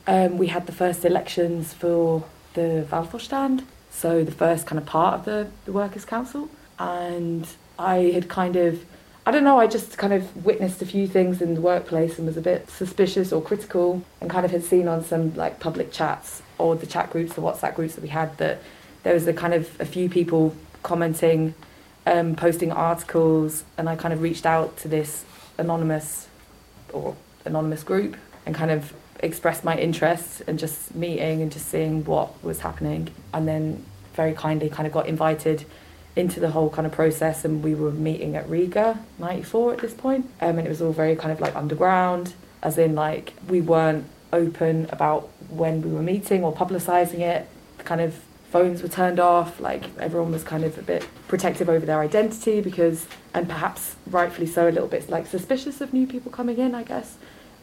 um, 0.07 0.37
we 0.37 0.47
had 0.47 0.65
the 0.65 0.71
first 0.71 1.05
elections 1.05 1.73
for 1.73 2.23
the 2.53 2.85
Wahlvorstand, 2.89 3.63
so 3.89 4.23
the 4.23 4.31
first 4.31 4.65
kind 4.65 4.79
of 4.79 4.85
part 4.85 5.19
of 5.19 5.25
the, 5.25 5.47
the 5.65 5.71
Workers' 5.71 6.05
Council. 6.05 6.49
And 6.79 7.47
I 7.77 8.11
had 8.13 8.29
kind 8.29 8.55
of 8.55 8.85
I 9.23 9.29
don't 9.29 9.43
know, 9.43 9.59
I 9.59 9.67
just 9.67 9.99
kind 9.99 10.13
of 10.13 10.45
witnessed 10.45 10.81
a 10.81 10.85
few 10.85 11.07
things 11.07 11.43
in 11.43 11.53
the 11.53 11.61
workplace 11.61 12.17
and 12.17 12.25
was 12.25 12.37
a 12.37 12.41
bit 12.41 12.71
suspicious 12.71 13.31
or 13.31 13.39
critical 13.39 14.01
and 14.19 14.31
kind 14.31 14.45
of 14.45 14.51
had 14.51 14.63
seen 14.63 14.87
on 14.87 15.03
some 15.03 15.35
like 15.35 15.59
public 15.59 15.91
chats 15.91 16.41
or 16.57 16.75
the 16.75 16.87
chat 16.87 17.11
groups, 17.11 17.33
the 17.35 17.41
WhatsApp 17.41 17.75
groups 17.75 17.93
that 17.93 18.01
we 18.01 18.07
had 18.07 18.35
that 18.39 18.63
there 19.03 19.13
was 19.13 19.27
a 19.27 19.33
kind 19.33 19.53
of 19.53 19.79
a 19.79 19.85
few 19.85 20.09
people 20.09 20.55
commenting, 20.81 21.53
um, 22.07 22.35
posting 22.35 22.71
articles 22.71 23.63
and 23.77 23.87
I 23.87 23.95
kind 23.95 24.11
of 24.11 24.23
reached 24.23 24.47
out 24.47 24.75
to 24.77 24.87
this 24.87 25.23
anonymous 25.59 26.27
or 26.91 27.15
anonymous 27.45 27.83
group 27.83 28.17
and 28.47 28.55
kind 28.55 28.71
of 28.71 28.91
expressed 29.21 29.63
my 29.63 29.77
interest 29.77 30.41
and 30.47 30.57
just 30.57 30.95
meeting 30.95 31.41
and 31.41 31.51
just 31.51 31.67
seeing 31.67 32.03
what 32.05 32.43
was 32.43 32.59
happening 32.61 33.09
and 33.33 33.47
then 33.47 33.85
very 34.13 34.33
kindly 34.33 34.69
kind 34.69 34.87
of 34.87 34.93
got 34.93 35.07
invited 35.07 35.65
into 36.15 36.39
the 36.39 36.51
whole 36.51 36.69
kind 36.69 36.85
of 36.85 36.91
process 36.91 37.45
and 37.45 37.63
we 37.63 37.73
were 37.73 37.91
meeting 37.91 38.35
at 38.35 38.47
Rigaer 38.47 38.97
94 39.19 39.73
at 39.73 39.79
this 39.79 39.93
point 39.93 40.29
um, 40.41 40.57
and 40.57 40.67
it 40.67 40.69
was 40.69 40.81
all 40.81 40.91
very 40.91 41.15
kind 41.15 41.31
of 41.31 41.39
like 41.39 41.55
underground 41.55 42.33
as 42.61 42.77
in 42.77 42.95
like 42.95 43.33
we 43.47 43.61
weren't 43.61 44.05
open 44.33 44.87
about 44.91 45.29
when 45.49 45.81
we 45.81 45.91
were 45.91 46.01
meeting 46.01 46.43
or 46.43 46.53
publicizing 46.53 47.19
it 47.19 47.47
kind 47.79 48.01
of 48.01 48.19
phones 48.51 48.83
were 48.83 48.89
turned 48.89 49.19
off. 49.19 49.59
Like 49.59 49.83
everyone 49.97 50.31
was 50.31 50.43
kind 50.43 50.63
of 50.63 50.77
a 50.77 50.81
bit 50.81 51.07
protective 51.27 51.69
over 51.69 51.85
their 51.85 52.01
identity 52.01 52.61
because, 52.61 53.07
and 53.33 53.47
perhaps 53.47 53.95
rightfully 54.05 54.47
so, 54.47 54.67
a 54.67 54.71
little 54.71 54.89
bit 54.89 55.09
like 55.09 55.25
suspicious 55.25 55.81
of 55.81 55.93
new 55.93 56.05
people 56.05 56.31
coming 56.31 56.57
in. 56.57 56.75
I 56.75 56.83
guess 56.83 57.17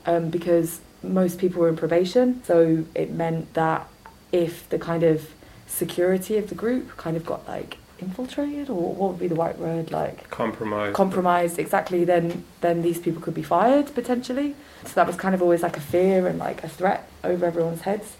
um, 0.07 0.31
because 0.31 0.81
most 1.03 1.39
people 1.39 1.61
were 1.61 1.69
in 1.69 1.77
probation, 1.77 2.43
so 2.45 2.85
it 2.95 3.11
meant 3.11 3.55
that 3.55 3.89
if 4.33 4.69
the 4.69 4.79
kind 4.79 5.03
of 5.03 5.31
security 5.67 6.37
of 6.39 6.49
the 6.49 6.55
group 6.55 6.97
kind 6.97 7.17
of 7.17 7.25
got 7.25 7.47
like 7.47 7.79
infiltrated 8.01 8.71
or 8.71 8.95
what 8.95 9.11
would 9.11 9.19
be 9.19 9.29
the 9.29 9.35
right 9.35 9.59
word 9.59 9.91
like 9.91 10.29
Compromise. 10.31 10.95
compromised 10.95 11.59
exactly 11.59 12.05
then 12.05 12.45
then 12.61 12.83
these 12.83 12.99
people 12.99 13.21
could 13.21 13.35
be 13.35 13.43
fired 13.43 13.93
potentially. 13.95 14.55
So 14.85 14.93
that 14.95 15.07
was 15.07 15.17
kind 15.17 15.35
of 15.35 15.43
always 15.43 15.63
like 15.63 15.77
a 15.77 15.81
fear 15.81 16.27
and 16.27 16.39
like 16.39 16.63
a 16.63 16.69
threat 16.69 17.09
over 17.25 17.45
everyone's 17.45 17.83
heads. 17.83 18.17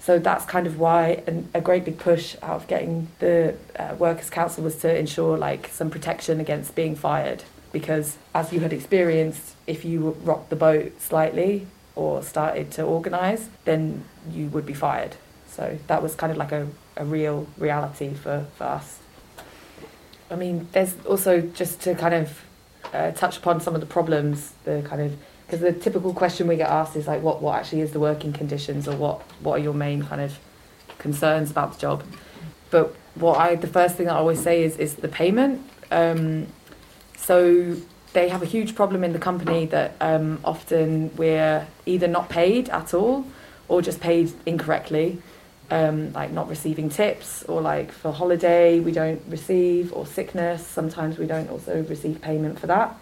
So 0.00 0.18
that's 0.18 0.44
kind 0.46 0.66
of 0.66 0.78
why 0.78 1.22
an, 1.26 1.48
a 1.54 1.60
great 1.60 1.84
big 1.84 1.98
push 1.98 2.34
out 2.42 2.56
of 2.56 2.66
getting 2.66 3.08
the 3.18 3.54
uh, 3.78 3.94
workers 3.98 4.30
council 4.30 4.64
was 4.64 4.76
to 4.76 4.98
ensure 4.98 5.38
like 5.38 5.68
some 5.68 5.90
protection 5.90 6.40
against 6.40 6.74
being 6.74 6.96
fired. 6.96 7.44
Because 7.72 8.16
as 8.34 8.52
you 8.52 8.60
had 8.60 8.72
experienced 8.72 9.54
if 9.66 9.84
you 9.84 10.16
rocked 10.24 10.50
the 10.50 10.56
boat 10.56 11.00
slightly 11.00 11.66
or 11.94 12.22
started 12.22 12.70
to 12.70 12.82
organize 12.82 13.48
then 13.64 14.04
you 14.30 14.46
would 14.48 14.66
be 14.66 14.74
fired 14.74 15.16
so 15.46 15.78
that 15.86 16.02
was 16.02 16.14
kind 16.14 16.30
of 16.30 16.38
like 16.38 16.52
a, 16.52 16.66
a 16.96 17.04
real 17.04 17.46
reality 17.58 18.14
for, 18.14 18.46
for 18.56 18.64
us 18.64 19.00
I 20.30 20.36
mean, 20.36 20.68
there's 20.72 20.94
also 21.04 21.40
just 21.40 21.80
to 21.82 21.94
kind 21.94 22.14
of 22.14 22.44
uh, 22.92 23.10
touch 23.10 23.36
upon 23.36 23.60
some 23.60 23.74
of 23.74 23.80
the 23.80 23.86
problems, 23.86 24.52
the 24.64 24.82
kind 24.86 25.02
of 25.02 25.16
because 25.46 25.60
the 25.60 25.72
typical 25.72 26.14
question 26.14 26.46
we 26.46 26.56
get 26.56 26.70
asked 26.70 26.94
is 26.94 27.08
like, 27.08 27.22
what 27.22 27.42
what 27.42 27.58
actually 27.58 27.80
is 27.80 27.92
the 27.92 28.00
working 28.00 28.32
conditions, 28.32 28.86
or 28.86 28.96
what 28.96 29.22
what 29.40 29.58
are 29.58 29.62
your 29.62 29.74
main 29.74 30.04
kind 30.04 30.20
of 30.20 30.38
concerns 30.98 31.50
about 31.50 31.72
the 31.72 31.80
job? 31.80 32.04
But 32.70 32.94
what 33.16 33.38
I 33.38 33.56
the 33.56 33.66
first 33.66 33.96
thing 33.96 34.08
I 34.08 34.14
always 34.14 34.40
say 34.40 34.62
is 34.62 34.76
is 34.76 34.94
the 34.94 35.08
payment. 35.08 35.68
Um, 35.90 36.46
so 37.16 37.76
they 38.12 38.28
have 38.28 38.42
a 38.42 38.46
huge 38.46 38.74
problem 38.74 39.04
in 39.04 39.12
the 39.12 39.18
company 39.18 39.66
that 39.66 39.94
um, 40.00 40.40
often 40.44 41.14
we're 41.16 41.66
either 41.86 42.08
not 42.08 42.28
paid 42.28 42.68
at 42.70 42.92
all 42.92 43.24
or 43.68 43.80
just 43.82 44.00
paid 44.00 44.32
incorrectly 44.46 45.22
um, 45.70 46.12
like 46.12 46.32
not 46.32 46.48
receiving 46.48 46.88
tips 46.88 47.44
or 47.44 47.60
like 47.60 47.92
for 47.92 48.12
holiday 48.12 48.80
we 48.80 48.92
don't 48.92 49.22
receive 49.28 49.92
or 49.92 50.06
sickness. 50.06 50.66
Sometimes 50.66 51.18
we 51.18 51.26
don't 51.26 51.48
also 51.48 51.82
receive 51.84 52.20
payment 52.20 52.58
for 52.58 52.66
that. 52.66 52.98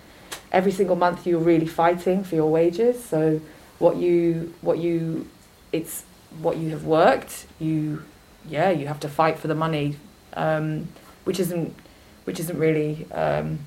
Every 0.53 0.73
single 0.73 0.97
month 0.97 1.27
you're 1.27 1.41
really 1.41 1.67
fighting 1.67 2.25
for 2.25 2.35
your 2.35 2.51
wages. 2.51 3.03
So 3.03 3.41
what 3.79 3.97
you 3.97 4.55
what 4.61 4.79
you 4.79 5.29
it's 5.73 6.05
what 6.41 6.57
you 6.57 6.71
have 6.71 6.85
worked 6.85 7.47
you 7.59 8.03
yeah 8.49 8.71
you 8.71 8.87
have 8.87 9.01
to 9.01 9.09
fight 9.09 9.39
for 9.39 9.49
the 9.49 9.55
money 9.55 9.97
um, 10.35 10.89
which 11.25 11.41
isn't 11.41 11.75
which 12.25 12.39
isn't 12.39 12.59
really 12.59 13.11
um, 13.13 13.59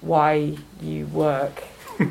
why 0.00 0.56
you 0.80 1.06
work 1.06 1.62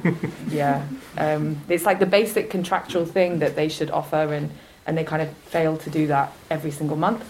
yeah 0.50 0.86
um, 1.18 1.60
it's 1.68 1.86
like 1.86 2.00
the 2.00 2.06
basic 2.06 2.50
contractual 2.50 3.06
thing 3.06 3.40
that 3.40 3.56
they 3.56 3.70
should 3.70 3.90
offer 3.90 4.34
and 4.34 4.52
and 4.90 4.98
they 4.98 5.04
kind 5.04 5.22
of 5.22 5.30
fail 5.38 5.78
to 5.78 5.90
do 5.92 6.08
that 6.08 6.34
every 6.50 6.72
single 6.72 6.98
month. 6.98 7.22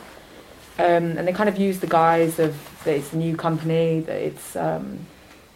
Um, 0.80 1.18
and 1.18 1.28
they 1.28 1.34
kind 1.34 1.50
of 1.50 1.58
use 1.58 1.80
the 1.82 1.88
guise 1.88 2.40
of 2.40 2.56
that 2.86 2.96
it's 2.96 3.12
a 3.12 3.18
new 3.18 3.36
company, 3.36 4.00
that 4.00 4.16
it's 4.16 4.56
um, 4.56 5.06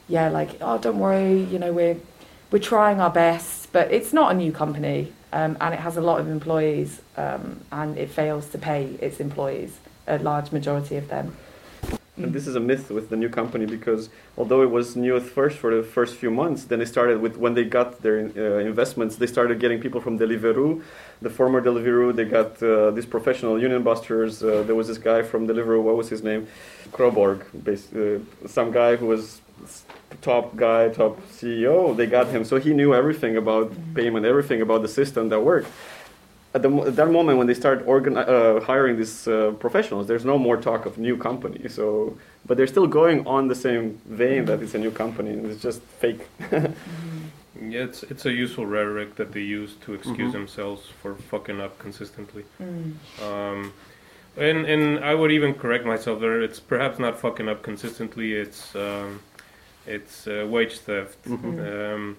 yeah, 0.10 0.28
like 0.28 0.58
oh, 0.60 0.78
don't 0.78 1.00
worry, 1.00 1.44
you 1.44 1.58
know 1.60 1.72
we're 1.72 1.96
we're 2.52 2.60
trying 2.60 3.00
our 3.00 3.10
best, 3.10 3.72
but 3.72 3.90
it's 3.90 4.12
not 4.12 4.34
a 4.34 4.36
new 4.36 4.52
company, 4.52 5.14
um, 5.32 5.56
and 5.62 5.74
it 5.74 5.80
has 5.80 5.96
a 5.96 6.02
lot 6.02 6.20
of 6.20 6.28
employees, 6.28 7.02
um, 7.16 7.62
and 7.72 7.98
it 7.98 8.10
fails 8.10 8.50
to 8.50 8.58
pay 8.58 8.84
its 9.00 9.22
employees, 9.22 9.80
a 10.06 10.20
large 10.20 10.52
majority 10.52 10.98
of 10.98 11.08
them. 11.08 11.38
And 12.16 12.32
this 12.32 12.46
is 12.46 12.56
a 12.56 12.60
myth 12.60 12.92
with 12.92 13.10
the 13.10 13.16
new 13.16 13.28
company 13.28 13.66
because 13.66 14.10
although 14.38 14.62
it 14.62 14.70
was 14.70 14.96
new 14.96 15.16
at 15.16 15.24
first 15.24 15.58
for 15.58 15.76
the 15.76 15.82
first 15.82 16.16
few 16.16 16.30
months, 16.30 16.66
then 16.66 16.78
they 16.78 16.86
started 16.86 17.20
with 17.20 17.38
when 17.38 17.56
they 17.56 17.64
got 17.64 18.04
their 18.04 18.30
uh, 18.38 18.60
investments, 18.60 19.16
they 19.16 19.26
started 19.26 19.60
getting 19.60 19.80
people 19.82 20.00
from 20.00 20.20
Deliveroo, 20.20 20.84
the 21.24 21.32
former 21.32 21.60
Deliveroo. 21.60 22.16
They 22.16 22.26
got 22.26 22.62
uh, 22.62 22.92
these 22.92 23.08
professional 23.08 23.60
union 23.60 23.82
busters. 23.82 24.44
Uh, 24.44 24.62
there 24.62 24.76
was 24.76 24.88
this 24.88 25.00
guy 25.00 25.24
from 25.24 25.48
Deliveroo. 25.48 25.82
What 25.82 25.98
was 25.98 26.10
his 26.10 26.22
name? 26.22 26.48
Kroborg, 26.92 27.40
uh, 27.68 28.48
some 28.48 28.70
guy 28.72 28.96
who 28.96 29.08
was 29.08 29.42
top 30.22 30.56
guy, 30.56 30.90
top 30.90 31.20
CEO. 31.32 31.98
They 31.98 32.06
got 32.06 32.28
him, 32.28 32.46
so 32.46 32.60
he 32.60 32.76
knew 32.76 32.94
everything 32.94 33.38
about 33.38 33.74
payment, 33.96 34.24
everything 34.28 34.62
about 34.62 34.84
the 34.84 34.88
system 34.88 35.30
that 35.30 35.40
worked 35.40 35.68
at, 36.54 36.62
the, 36.62 36.70
at 36.84 36.96
that 36.96 37.10
moment 37.10 37.38
when 37.38 37.48
they 37.48 37.54
start 37.54 37.86
organi- 37.86 38.28
uh, 38.28 38.60
hiring 38.62 38.98
these 38.98 39.28
uh, 39.28 39.52
professionals, 39.60 40.08
there's 40.08 40.26
no 40.26 40.38
more 40.38 40.58
talk 40.58 40.86
of 40.86 40.98
new 40.98 41.18
company. 41.18 41.68
So, 41.70 42.18
but 42.46 42.58
they're 42.58 42.68
still 42.68 42.88
going 42.88 43.26
on 43.26 43.48
the 43.48 43.56
same 43.56 44.00
vein 44.06 44.46
that 44.46 44.62
it's 44.62 44.76
a 44.76 44.78
new 44.78 44.92
company 44.92 45.32
and 45.32 45.46
it's 45.48 45.62
just 45.62 45.82
fake. 45.82 46.28
Yeah, 47.70 47.84
it's 47.84 48.02
it's 48.04 48.26
a 48.26 48.32
useful 48.32 48.66
rhetoric 48.66 49.16
that 49.16 49.32
they 49.32 49.42
use 49.42 49.76
to 49.86 49.94
excuse 49.94 50.30
Mhm. 50.32 50.34
themselves 50.34 50.88
for 51.02 51.14
fucking 51.16 51.62
up 51.62 51.78
consistently. 51.78 52.44
Mm. 52.60 52.94
Um, 53.22 53.74
and 54.36 54.66
and 54.66 55.06
I 55.06 55.14
would 55.14 55.32
even 55.32 55.54
correct 55.54 55.86
myself 55.86 56.20
there. 56.20 56.42
It's 56.42 56.60
perhaps 56.60 56.98
not 57.00 57.20
fucking 57.20 57.48
up 57.48 57.62
consistently. 57.62 58.34
It's 58.34 58.76
um, 58.76 59.22
it's 59.86 60.28
uh, 60.28 60.46
wage 60.50 60.80
theft. 60.80 61.24
Mhm. 61.26 61.60
Um, 61.94 62.18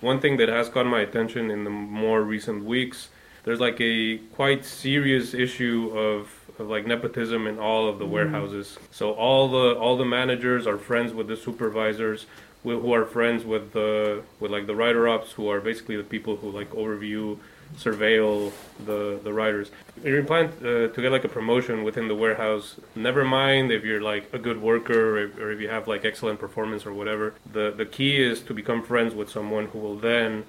one 0.00 0.18
thing 0.18 0.38
that 0.38 0.48
has 0.48 0.68
caught 0.70 0.86
my 0.86 1.00
attention 1.02 1.50
in 1.50 1.64
the 1.64 1.70
more 1.70 2.22
recent 2.22 2.64
weeks, 2.64 3.10
there's 3.44 3.60
like 3.60 3.80
a 3.80 4.18
quite 4.34 4.64
serious 4.64 5.34
issue 5.34 5.90
of, 5.96 6.30
of 6.58 6.68
like 6.68 6.86
nepotism 6.86 7.46
in 7.46 7.58
all 7.58 7.88
of 7.88 7.98
the 7.98 8.04
Mm. 8.06 8.10
warehouses. 8.10 8.78
So 8.90 9.12
all 9.12 9.48
the 9.48 9.78
all 9.78 9.96
the 9.96 10.04
managers 10.04 10.66
are 10.66 10.78
friends 10.78 11.12
with 11.12 11.26
the 11.28 11.36
supervisors, 11.36 12.26
who 12.62 12.78
who 12.80 12.92
are 12.92 13.04
friends 13.06 13.44
with 13.44 13.72
the 13.72 14.22
with 14.40 14.50
like 14.50 14.66
the 14.66 14.74
writer 14.74 15.08
ups, 15.08 15.32
who 15.32 15.48
are 15.48 15.60
basically 15.60 15.96
the 15.96 16.04
people 16.04 16.36
who 16.36 16.50
like 16.50 16.70
overview, 16.72 17.38
surveil 17.78 18.52
the 18.84 19.18
the 19.24 19.32
writers. 19.32 19.70
If 19.98 20.06
you're 20.06 20.22
planning 20.24 20.52
uh, 20.60 20.88
to 20.94 20.98
get 21.02 21.10
like 21.12 21.24
a 21.24 21.28
promotion 21.28 21.84
within 21.84 22.08
the 22.08 22.14
warehouse, 22.14 22.76
never 22.94 23.24
mind 23.24 23.70
if 23.72 23.84
you're 23.84 24.00
like 24.14 24.24
a 24.32 24.38
good 24.38 24.60
worker 24.60 25.00
or 25.10 25.18
if, 25.24 25.38
or 25.38 25.50
if 25.50 25.60
you 25.60 25.68
have 25.68 25.86
like 25.88 26.04
excellent 26.04 26.38
performance 26.40 26.84
or 26.86 26.92
whatever. 26.92 27.34
The 27.52 27.72
the 27.74 27.86
key 27.86 28.22
is 28.22 28.40
to 28.42 28.52
become 28.54 28.82
friends 28.82 29.14
with 29.14 29.30
someone 29.30 29.66
who 29.72 29.78
will 29.78 29.96
then 29.96 30.44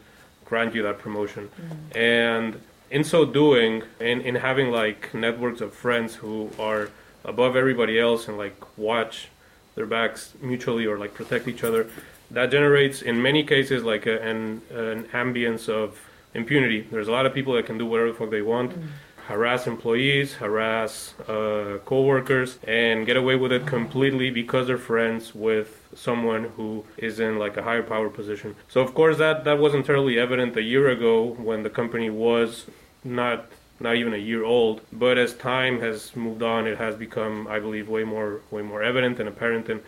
grant 0.45 0.75
you 0.75 0.81
that 0.83 1.00
promotion. 1.00 1.50
And 1.95 2.60
in 2.91 3.03
so 3.03 3.25
doing, 3.25 3.83
in, 4.00 4.21
in 4.21 4.36
having 4.36 4.69
like 4.69 5.13
networks 5.13 5.62
of 5.62 5.74
friends 5.74 6.15
who 6.15 6.51
are 6.60 6.89
above 7.24 7.55
everybody 7.55 7.98
else 7.98 8.27
and 8.27 8.38
like 8.38 8.77
watch 8.77 9.29
their 9.75 9.86
backs 9.86 10.33
mutually 10.41 10.86
or 10.86 10.98
like 11.00 11.13
protect 11.13 11.48
each 11.48 11.63
other, 11.63 11.88
that 12.29 12.51
generates 12.51 13.01
in 13.01 13.21
many 13.21 13.43
cases 13.43 13.83
like 13.83 14.05
a, 14.05 14.21
an 14.21 14.62
an 14.69 15.05
ambience 15.05 15.69
of 15.69 16.00
impunity. 16.33 16.81
There's 16.91 17.07
a 17.07 17.12
lot 17.12 17.25
of 17.25 17.33
people 17.33 17.53
that 17.53 17.65
can 17.65 17.77
do 17.77 17.86
whatever 17.86 18.12
the 18.12 18.17
fuck 18.17 18.29
they 18.29 18.41
want, 18.41 18.71
mm. 18.71 18.88
Harass 19.31 19.65
employees, 19.67 20.35
harass 20.35 21.13
uh, 21.27 21.79
co-workers, 21.85 22.59
and 22.63 23.05
get 23.05 23.17
away 23.17 23.35
with 23.35 23.51
it 23.51 23.65
completely 23.65 24.29
because 24.29 24.67
they're 24.67 24.77
friends 24.77 25.33
with 25.33 25.69
someone 25.95 26.43
who 26.55 26.83
is 26.97 27.19
in 27.19 27.39
like 27.39 27.55
a 27.57 27.63
higher 27.63 27.83
power 27.83 28.09
position. 28.09 28.55
So 28.67 28.81
of 28.81 28.93
course 28.93 29.17
that 29.17 29.43
that 29.45 29.57
wasn't 29.59 29.85
terribly 29.85 30.19
evident 30.19 30.55
a 30.57 30.61
year 30.61 30.89
ago 30.89 31.13
when 31.47 31.63
the 31.63 31.69
company 31.69 32.09
was 32.09 32.65
not 33.03 33.45
not 33.79 33.95
even 33.95 34.13
a 34.13 34.23
year 34.31 34.43
old. 34.43 34.81
But 34.93 35.17
as 35.17 35.33
time 35.33 35.79
has 35.81 36.15
moved 36.15 36.43
on, 36.43 36.67
it 36.67 36.77
has 36.77 36.95
become, 36.95 37.47
I 37.47 37.59
believe, 37.59 37.89
way 37.89 38.03
more 38.03 38.41
way 38.51 38.61
more 38.61 38.83
evident 38.83 39.19
and 39.19 39.27
apparent. 39.27 39.69
And 39.69 39.81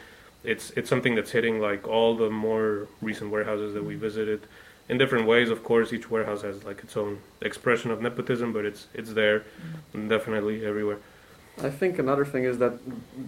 it's 0.44 0.72
it's 0.72 0.90
something 0.90 1.16
that's 1.16 1.32
hitting 1.32 1.60
like 1.60 1.88
all 1.88 2.16
the 2.16 2.30
more 2.30 2.88
recent 3.02 3.32
warehouses 3.32 3.74
that 3.76 3.84
we 3.84 3.96
visited 3.96 4.42
in 4.90 4.98
different 4.98 5.28
ways. 5.28 5.50
Of 5.50 5.64
course, 5.64 5.94
each 5.94 6.10
warehouse 6.10 6.42
has 6.42 6.64
like 6.64 6.80
its 6.84 6.96
own 6.98 7.20
expression 7.42 7.92
of 7.92 8.02
nepotism, 8.02 8.54
but 8.54 8.66
it's 8.66 8.88
it's 8.94 9.14
there, 9.14 9.44
definitely 10.08 10.66
everywhere. 10.66 10.98
I 11.62 11.70
think 11.70 12.00
another 12.00 12.26
thing 12.26 12.46
is 12.46 12.58
that 12.58 12.74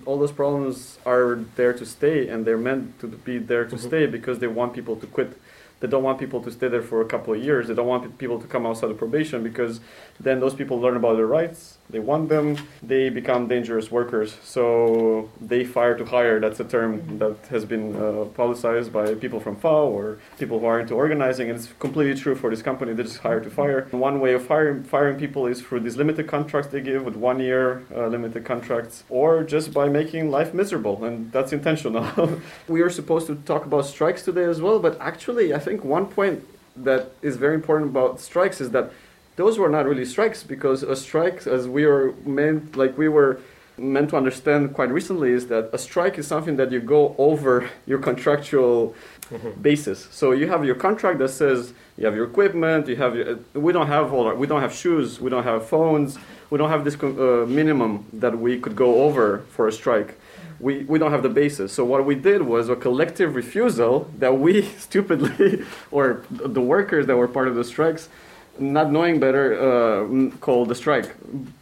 all 0.06 0.18
those 0.18 0.32
problems 0.32 0.98
are 1.06 1.40
there 1.56 1.74
to 1.74 1.86
stay 1.86 2.28
and 2.28 2.44
they're 2.46 2.58
meant 2.58 3.00
to 3.00 3.08
be 3.08 3.38
there 3.38 3.66
to 3.66 3.76
Mhm. 3.76 3.80
stay 3.80 4.06
because 4.08 4.40
they 4.40 4.48
want 4.48 4.74
people 4.74 4.96
to 4.96 5.06
quit. 5.08 5.30
They 5.80 5.88
don't 5.88 6.02
want 6.04 6.18
people 6.20 6.42
to 6.42 6.50
stay 6.52 6.68
there 6.68 6.82
for 6.82 7.02
a 7.02 7.06
couple 7.06 7.34
of 7.36 7.44
years. 7.44 7.68
They 7.68 7.76
don't 7.76 7.86
want 7.94 8.04
pe- 8.04 8.18
people 8.18 8.40
to 8.40 8.48
come 8.48 8.66
outside 8.66 8.90
of 8.90 8.98
probation 8.98 9.44
because 9.44 9.80
then 10.20 10.40
those 10.40 10.56
people 10.56 10.80
learn 10.80 10.96
about 10.96 11.18
their 11.18 11.28
rights. 11.28 11.78
They 11.90 12.00
want 12.00 12.30
them. 12.30 12.58
They 12.82 13.10
become 13.10 13.48
dangerous 13.48 13.92
workers. 13.92 14.38
So 14.44 15.30
they 15.40 15.64
fire 15.64 15.96
to 15.98 16.06
hire. 16.06 16.40
That's 16.40 16.60
a 16.60 16.64
term 16.64 17.20
that 17.20 17.38
has 17.50 17.64
been 17.64 17.96
uh, 17.96 18.26
publicized 18.26 18.92
by 18.92 19.14
people 19.16 19.40
from 19.40 19.56
FAU 19.56 19.86
or 19.88 20.18
people 20.40 20.60
who 20.60 20.66
are 20.66 20.80
into 20.80 20.96
organizing. 20.96 21.50
And 21.50 21.60
it's 21.60 21.72
completely 21.80 22.20
true 22.20 22.36
for 22.36 22.50
this 22.50 22.64
company. 22.64 22.94
They 22.94 23.04
just 23.04 23.20
hire 23.20 23.40
to 23.40 23.50
fire. 23.50 23.88
One 23.92 24.20
way 24.20 24.34
of 24.34 24.48
hiring, 24.48 24.84
firing 24.84 25.18
people 25.18 25.46
is 25.46 25.62
through 25.62 25.82
these 25.82 25.96
limited 25.96 26.28
contracts 26.28 26.72
they 26.72 26.82
give 26.82 27.04
with 27.04 27.16
one 27.16 27.40
year 27.40 27.86
uh, 27.96 28.08
limited 28.08 28.46
contracts 28.46 29.04
or 29.10 29.44
just 29.44 29.74
by 29.74 29.88
making 29.88 30.32
life 30.32 30.54
miserable. 30.54 31.06
And 31.06 31.32
that's 31.32 31.54
intentional. 31.54 32.40
we 32.68 32.82
are 32.82 32.90
supposed 32.90 33.28
to 33.28 33.36
talk 33.36 33.66
about 33.66 33.86
strikes 33.86 34.24
today 34.24 34.46
as 34.46 34.60
well. 34.60 34.80
But 34.80 35.00
actually, 35.00 35.54
I 35.54 35.60
think 35.60 35.84
one 35.84 36.08
point 36.08 36.48
that 36.76 37.12
is 37.22 37.38
very 37.38 37.56
important 37.56 37.92
about 37.92 38.20
strikes 38.20 38.60
is 38.60 38.72
that 38.72 38.92
those 39.36 39.58
were 39.58 39.70
not 39.70 39.86
really 39.86 40.06
strikes 40.06 40.44
because 40.44 40.84
a 40.84 40.96
strike, 40.96 41.46
as 41.48 41.68
we 41.68 41.86
were 41.86 42.14
meant, 42.26 42.76
like 42.76 42.98
we 42.98 43.08
were 43.08 43.40
meant 43.78 44.10
to 44.10 44.18
understand 44.18 44.74
quite 44.74 44.90
recently, 44.90 45.32
is 45.32 45.48
that 45.48 45.70
a 45.74 45.78
strike 45.78 46.18
is 46.18 46.28
something 46.28 46.56
that 46.56 46.72
you 46.72 46.80
go 46.80 47.14
over 47.18 47.70
your 47.86 48.00
contractual 48.00 48.96
basis. 49.62 50.08
So 50.12 50.32
you 50.32 50.48
have 50.48 50.64
your 50.64 50.76
contract 50.76 51.20
that 51.20 51.30
says 51.30 51.74
you 51.98 52.06
have 52.06 52.16
your 52.16 52.26
equipment, 52.26 52.88
you 52.88 52.96
have 52.96 53.16
your, 53.16 53.40
we 53.54 53.74
don't 53.74 53.88
have 53.88 54.14
all 54.14 54.28
our, 54.28 54.36
we 54.36 54.48
don't 54.48 54.62
have 54.62 54.74
shoes, 54.74 55.20
we 55.20 55.30
don't 55.30 55.44
have 55.44 55.68
phones, 55.68 56.18
we 56.50 56.58
don't 56.58 56.70
have 56.70 56.84
this 56.86 56.96
uh, 57.02 57.46
minimum 57.48 58.06
that 58.14 58.38
we 58.38 58.60
could 58.60 58.76
go 58.76 59.04
over 59.04 59.40
for 59.50 59.68
a 59.68 59.72
strike. 59.72 60.18
We, 60.60 60.84
we 60.86 61.00
don't 61.00 61.12
have 61.12 61.24
the 61.24 61.30
basis. 61.30 61.74
So 61.74 61.84
what 61.84 62.06
we 62.06 62.16
did 62.16 62.44
was 62.44 62.70
a 62.70 62.76
collective 62.76 63.36
refusal 63.36 64.10
that 64.20 64.38
we 64.38 64.62
stupidly, 64.78 65.66
or 65.92 66.24
the 66.30 66.62
workers 66.62 67.08
that 67.08 67.18
were 67.18 67.28
part 67.28 67.48
of 67.48 67.56
the 67.56 67.64
strikes, 67.64 68.10
not 68.60 68.92
knowing 68.92 69.20
better, 69.20 69.46
uh, 69.54 70.30
called 70.40 70.70
the 70.70 70.76
strike. 70.76 71.14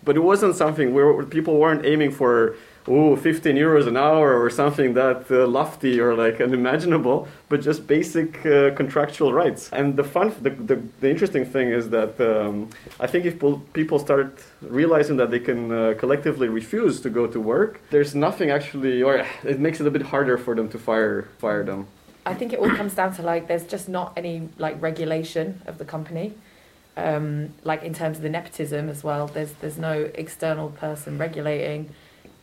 But 0.04 0.16
it 0.16 0.22
wasn't 0.22 0.56
something 0.56 0.94
where 0.94 1.24
people 1.24 1.58
weren't 1.58 1.86
aiming 1.86 2.12
for 2.12 2.56
ooh, 2.88 3.16
15 3.16 3.56
euros 3.56 3.88
an 3.88 3.98
hour 3.98 4.42
or 4.42 4.50
something 4.50 4.94
that 4.94 5.30
uh, 5.32 5.48
lofty 5.48 6.00
or 6.00 6.16
like 6.16 6.42
unimaginable, 6.42 7.28
but 7.50 7.62
just 7.62 7.88
basic 7.88 8.46
uh, 8.46 8.72
contractual 8.76 9.34
rights. 9.34 9.70
And 9.72 9.96
the 9.96 10.04
fun, 10.04 10.34
the, 10.42 10.50
the, 10.50 10.82
the 11.00 11.10
interesting 11.10 11.46
thing 11.46 11.70
is 11.70 11.90
that 11.90 12.20
um, 12.20 12.70
I 13.00 13.08
think 13.08 13.26
if 13.26 13.42
people 13.74 14.00
start 14.00 14.44
realizing 14.62 15.18
that 15.18 15.32
they 15.32 15.40
can 15.40 15.72
uh, 15.72 15.94
collectively 15.98 16.50
refuse 16.50 17.02
to 17.02 17.10
go 17.10 17.28
to 17.28 17.40
work, 17.40 17.82
there's 17.90 18.16
nothing 18.16 18.50
actually, 18.50 19.02
or 19.02 19.26
it 19.44 19.60
makes 19.60 19.80
it 19.80 19.88
a 19.88 19.92
bit 19.92 20.04
harder 20.04 20.38
for 20.38 20.56
them 20.56 20.70
to 20.70 20.78
fire 20.78 21.28
fire 21.38 21.64
them. 21.64 21.88
I 22.26 22.34
think 22.34 22.54
it 22.54 22.60
all 22.60 22.70
comes 22.70 22.96
down 22.96 23.14
to 23.16 23.22
like 23.22 23.48
there's 23.50 23.66
just 23.66 23.90
not 23.90 24.14
any 24.16 24.48
like 24.58 24.82
regulation 24.82 25.62
of 25.68 25.78
the 25.78 25.84
company. 25.84 26.36
Um, 26.96 27.54
like 27.64 27.84
in 27.84 27.94
terms 27.94 28.18
of 28.18 28.24
the 28.24 28.30
nepotism 28.30 28.90
as 28.90 29.04
well, 29.04 29.28
there's 29.28 29.54
there's 29.54 29.78
no 29.78 30.12
external 30.14 30.70
person 30.70 31.18
regulating. 31.18 31.90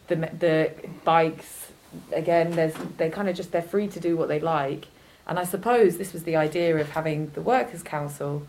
The 0.08 0.16
the 0.16 0.72
bikes 1.04 1.70
again 2.12 2.52
there's 2.52 2.74
they're 2.96 3.10
kind 3.10 3.28
of 3.28 3.36
just 3.36 3.52
they're 3.52 3.62
free 3.62 3.88
to 3.88 4.00
do 4.00 4.16
what 4.16 4.28
they 4.28 4.40
like. 4.40 4.88
And 5.26 5.38
i 5.38 5.44
suppose 5.44 5.96
this 5.96 6.12
was 6.12 6.24
the 6.24 6.34
idea 6.36 6.76
of 6.76 6.90
having 6.90 7.30
the 7.30 7.40
workers 7.40 7.82
council 7.82 8.46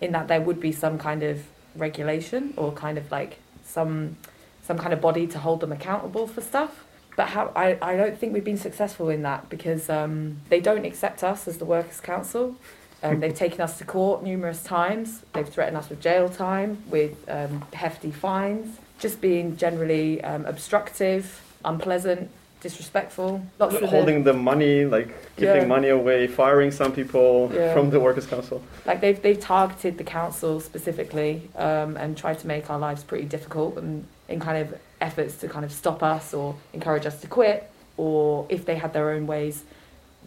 in 0.00 0.10
that 0.12 0.26
there 0.26 0.40
would 0.40 0.58
be 0.58 0.72
some 0.72 0.98
kind 0.98 1.22
of 1.22 1.44
regulation 1.76 2.54
or 2.56 2.72
kind 2.72 2.98
of 2.98 3.10
like 3.10 3.38
some 3.64 4.16
some 4.62 4.78
kind 4.78 4.92
of 4.92 5.00
body 5.00 5.26
to 5.26 5.38
hold 5.38 5.60
them 5.60 5.72
accountable 5.72 6.26
for 6.26 6.40
stuff. 6.40 6.84
But 7.16 7.28
how 7.28 7.52
I, 7.54 7.78
I 7.80 7.96
don't 7.96 8.18
think 8.18 8.32
we've 8.32 8.44
been 8.44 8.56
successful 8.56 9.08
in 9.08 9.22
that 9.22 9.48
because 9.48 9.88
um, 9.88 10.40
they 10.48 10.60
don't 10.60 10.84
accept 10.84 11.22
us 11.22 11.46
as 11.46 11.58
the 11.58 11.64
workers 11.64 12.00
council 12.00 12.56
um, 13.04 13.20
they've 13.20 13.36
taken 13.36 13.60
us 13.60 13.78
to 13.78 13.84
court 13.84 14.22
numerous 14.22 14.62
times 14.62 15.22
they've 15.32 15.48
threatened 15.48 15.76
us 15.76 15.88
with 15.88 16.00
jail 16.00 16.28
time 16.28 16.82
with 16.90 17.28
um, 17.28 17.62
hefty 17.72 18.10
fines 18.10 18.78
just 18.98 19.20
being 19.20 19.56
generally 19.56 20.22
um, 20.24 20.46
obstructive, 20.46 21.42
unpleasant, 21.64 22.30
disrespectful. 22.60 23.44
Lots 23.58 23.78
holding 23.80 24.24
the, 24.24 24.32
money, 24.32 24.86
like 24.86 25.08
giving 25.36 25.62
yeah. 25.62 25.66
money 25.66 25.88
away, 25.88 26.26
firing 26.26 26.70
some 26.70 26.92
people 26.92 27.50
yeah. 27.52 27.74
from 27.74 27.90
the 27.90 28.00
workers' 28.00 28.26
council. 28.26 28.62
Like 28.86 29.00
they've 29.00 29.20
they've 29.20 29.38
targeted 29.38 29.98
the 29.98 30.04
council 30.04 30.60
specifically 30.60 31.50
um, 31.56 31.96
and 31.96 32.16
tried 32.16 32.38
to 32.38 32.46
make 32.46 32.70
our 32.70 32.78
lives 32.78 33.02
pretty 33.04 33.26
difficult 33.26 33.76
and 33.76 34.06
in 34.28 34.40
kind 34.40 34.58
of 34.62 34.78
efforts 35.02 35.36
to 35.38 35.48
kind 35.48 35.64
of 35.66 35.72
stop 35.72 36.02
us 36.02 36.32
or 36.32 36.56
encourage 36.72 37.04
us 37.04 37.20
to 37.20 37.26
quit 37.26 37.70
or 37.98 38.46
if 38.48 38.64
they 38.64 38.76
had 38.76 38.92
their 38.92 39.10
own 39.10 39.26
ways. 39.26 39.64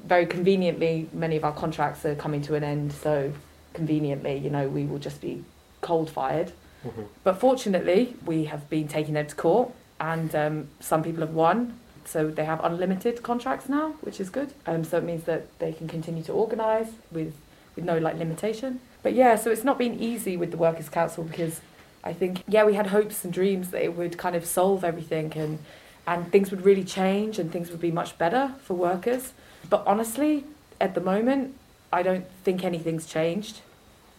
Very 0.06 0.26
conveniently, 0.26 1.10
many 1.14 1.36
of 1.36 1.44
our 1.44 1.52
contracts 1.52 2.06
are 2.06 2.16
coming 2.16 2.42
to 2.44 2.56
an 2.56 2.64
end, 2.64 2.94
so 2.94 3.34
conveniently, 3.74 4.38
you 4.38 4.50
know, 4.50 4.68
we 4.68 4.86
will 4.86 5.00
just 5.00 5.22
be 5.22 5.44
cold 5.82 6.10
fired. 6.10 6.52
Mm-hmm. 6.86 7.04
But 7.24 7.40
fortunately, 7.40 8.16
we 8.26 8.46
have 8.46 8.70
been 8.70 8.88
taking 8.88 9.14
them 9.16 9.28
to 9.28 9.36
court, 9.36 9.72
and 10.00 10.34
um, 10.36 10.68
some 10.80 11.04
people 11.04 11.22
have 11.22 11.34
won. 11.34 11.80
So 12.06 12.30
they 12.30 12.46
have 12.46 12.64
unlimited 12.64 13.22
contracts 13.22 13.68
now, 13.68 13.96
which 14.02 14.22
is 14.22 14.30
good. 14.30 14.54
Um, 14.66 14.86
so 14.86 15.00
it 15.00 15.04
means 15.04 15.26
that 15.26 15.60
they 15.60 15.74
can 15.74 15.90
continue 15.90 16.24
to 16.24 16.32
organise 16.32 16.90
with, 17.12 17.36
with 17.76 17.84
no 17.84 17.98
like 17.98 18.16
limitation. 18.18 18.80
But 19.04 19.14
yeah, 19.14 19.36
so 19.36 19.52
it's 19.52 19.66
not 19.66 19.78
been 19.78 20.00
easy 20.00 20.38
with 20.38 20.52
the 20.52 20.58
Workers' 20.58 20.88
Council 20.88 21.26
because 21.26 21.60
I 22.04 22.14
think 22.14 22.44
yeah 22.48 22.64
we 22.64 22.76
had 22.76 22.88
hopes 22.88 23.24
and 23.26 23.34
dreams 23.34 23.72
that 23.72 23.84
it 23.84 23.96
would 23.96 24.18
kind 24.18 24.36
of 24.36 24.46
solve 24.46 24.84
everything 24.84 25.34
and 25.36 25.60
and 26.06 26.32
things 26.32 26.52
would 26.52 26.64
really 26.64 26.86
change 26.86 27.38
and 27.38 27.52
things 27.52 27.70
would 27.70 27.82
be 27.82 27.92
much 27.92 28.18
better 28.18 28.54
for 28.64 28.76
workers. 28.76 29.34
But 29.70 29.84
honestly, 29.86 30.46
at 30.80 30.96
the 30.96 31.02
moment, 31.02 31.56
I 31.92 32.04
don't 32.04 32.26
think 32.44 32.64
anything's 32.64 33.06
changed. 33.06 33.62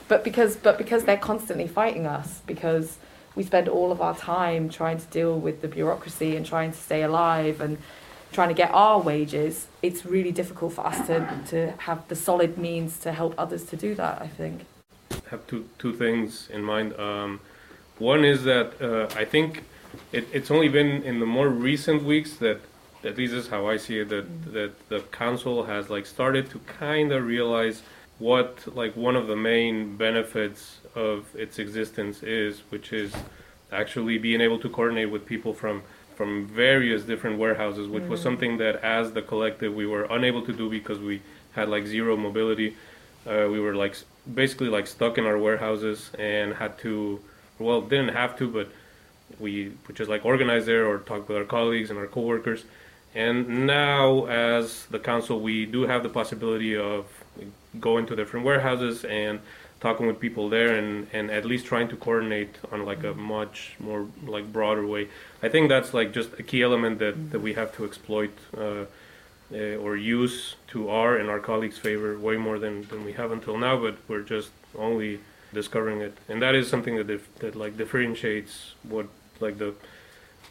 But 0.09 0.25
because 0.25 0.57
but 0.57 0.79
because 0.79 1.05
they're 1.05 1.17
constantly 1.17 1.67
fighting 1.67 2.07
us 2.07 2.41
because 2.47 2.99
we 3.35 3.45
spend 3.45 3.69
all 3.69 3.93
of 3.93 4.01
our 4.01 4.17
time 4.17 4.69
trying 4.69 4.99
to 4.99 5.07
deal 5.07 5.39
with 5.39 5.61
the 5.61 5.69
bureaucracy 5.69 6.35
and 6.35 6.45
trying 6.45 6.73
to 6.73 6.79
stay 6.79 7.03
alive 7.03 7.61
and 7.61 7.79
trying 8.33 8.49
to 8.49 8.55
get 8.55 8.71
our 8.73 9.01
wages 9.01 9.69
it's 9.83 10.05
really 10.05 10.33
difficult 10.33 10.73
for 10.73 10.87
us 10.87 11.07
to 11.07 11.17
to 11.49 11.73
have 11.79 12.07
the 12.09 12.17
solid 12.17 12.59
means 12.59 12.99
to 12.99 13.13
help 13.13 13.35
others 13.39 13.65
to 13.65 13.77
do 13.77 13.95
that 13.95 14.21
i 14.21 14.27
think. 14.27 14.65
I 15.13 15.31
have 15.31 15.47
two 15.47 15.69
two 15.79 15.95
things 15.95 16.49
in 16.51 16.63
mind. 16.63 16.99
Um, 16.99 17.41
one 17.99 18.25
is 18.25 18.45
that 18.45 18.69
uh, 18.81 19.07
i 19.23 19.25
think 19.25 19.65
it, 20.13 20.27
it's 20.33 20.51
only 20.51 20.69
been 20.69 21.03
in 21.03 21.21
the 21.21 21.27
more 21.27 21.49
recent 21.49 22.03
weeks 22.03 22.37
that 22.37 22.61
at 23.05 23.17
least 23.17 23.33
this 23.33 23.45
is 23.45 23.51
how 23.51 23.67
i 23.67 23.77
see 23.77 24.01
it 24.01 24.09
that 24.09 24.53
that 24.53 24.89
the 24.89 25.01
council 25.13 25.65
has 25.65 25.89
like 25.89 26.05
started 26.05 26.51
to 26.51 26.59
kind 26.61 27.13
of 27.13 27.25
realize 27.25 27.83
what 28.19 28.65
like 28.75 28.97
one 28.97 29.17
of 29.17 29.27
the 29.27 29.37
main 29.37 29.97
benefits 29.97 30.79
of 30.95 31.35
its 31.37 31.59
existence 31.59 32.23
is, 32.23 32.61
which 32.71 32.93
is 32.93 33.15
actually 33.71 34.19
being 34.19 34.41
able 34.41 34.59
to 34.59 34.69
coordinate 34.69 35.11
with 35.11 35.25
people 35.25 35.55
from 35.55 35.83
from 36.17 36.49
various 36.49 37.05
different 37.05 37.39
warehouses, 37.39 37.87
which 37.87 38.03
mm. 38.03 38.09
was 38.09 38.21
something 38.21 38.59
that 38.59 38.75
as 38.83 39.13
the 39.13 39.23
collective 39.23 39.73
we 39.73 39.87
were 39.87 40.05
unable 40.11 40.43
to 40.43 40.53
do 40.53 40.69
because 40.69 40.99
we 40.99 41.23
had 41.53 41.69
like 41.69 41.87
zero 41.87 42.17
mobility. 42.17 42.77
Uh, 43.25 43.47
we 43.51 43.61
were 43.61 43.75
like 43.75 43.97
basically 44.35 44.69
like 44.69 44.87
stuck 44.87 45.17
in 45.17 45.25
our 45.25 45.39
warehouses 45.39 46.11
and 46.19 46.55
had 46.55 46.77
to 46.79 47.21
well 47.59 47.81
didn't 47.81 48.15
have 48.15 48.37
to 48.39 48.49
but 48.49 48.69
we 49.39 49.73
would 49.87 49.97
just 49.97 50.09
like 50.09 50.25
organize 50.25 50.65
there 50.67 50.87
or 50.87 50.99
talk 50.99 51.29
with 51.29 51.37
our 51.37 51.45
colleagues 51.45 51.91
and 51.91 51.99
our 51.99 52.07
coworkers 52.07 52.65
and 53.19 53.67
now 53.67 54.27
as 54.27 54.87
the 54.87 54.99
council 54.99 55.41
we 55.41 55.67
do 55.67 55.83
have 55.83 56.03
the 56.03 56.09
possibility 56.21 56.77
of 56.77 57.05
going 57.81 58.07
to 58.07 58.15
different 58.15 58.47
warehouses 58.47 59.05
and 59.05 59.41
talking 59.81 60.07
with 60.07 60.19
people 60.19 60.49
there 60.49 60.77
and, 60.77 61.07
and 61.13 61.31
at 61.31 61.45
least 61.45 61.67
trying 61.67 61.89
to 61.89 61.97
coordinate 61.97 62.55
on 62.73 62.85
like 62.85 63.03
a 63.05 63.15
much 63.15 63.75
more 63.79 64.07
like 64.27 64.53
broader 64.53 64.87
way. 64.87 65.09
I 65.43 65.49
think 65.49 65.69
that's 65.69 65.95
like 65.95 66.13
just 66.13 66.31
a 66.39 66.43
key 66.43 66.63
element 66.63 66.99
that, 67.01 67.31
that 67.33 67.41
we 67.41 67.55
have 67.55 67.75
to 67.77 67.85
exploit 67.85 68.35
uh, 68.57 68.85
uh, 69.53 69.85
or 69.85 69.97
use 69.97 70.57
to 70.69 70.91
our 70.91 71.17
and 71.17 71.29
our 71.31 71.41
colleagues' 71.41 71.79
favor 71.79 72.19
way 72.19 72.37
more 72.37 72.59
than, 72.59 72.87
than 72.89 73.05
we 73.05 73.13
have 73.15 73.31
until 73.33 73.57
now. 73.57 73.81
But 73.81 73.97
we're 74.09 74.23
just 74.23 74.51
only 74.77 75.21
discovering 75.55 76.01
it, 76.01 76.19
and 76.29 76.43
that 76.43 76.55
is 76.55 76.69
something 76.69 76.97
that 76.97 77.07
dif- 77.07 77.35
that 77.39 77.57
like 77.57 77.79
differentiates 77.79 78.75
what 78.83 79.07
like 79.41 79.57
the 79.59 79.73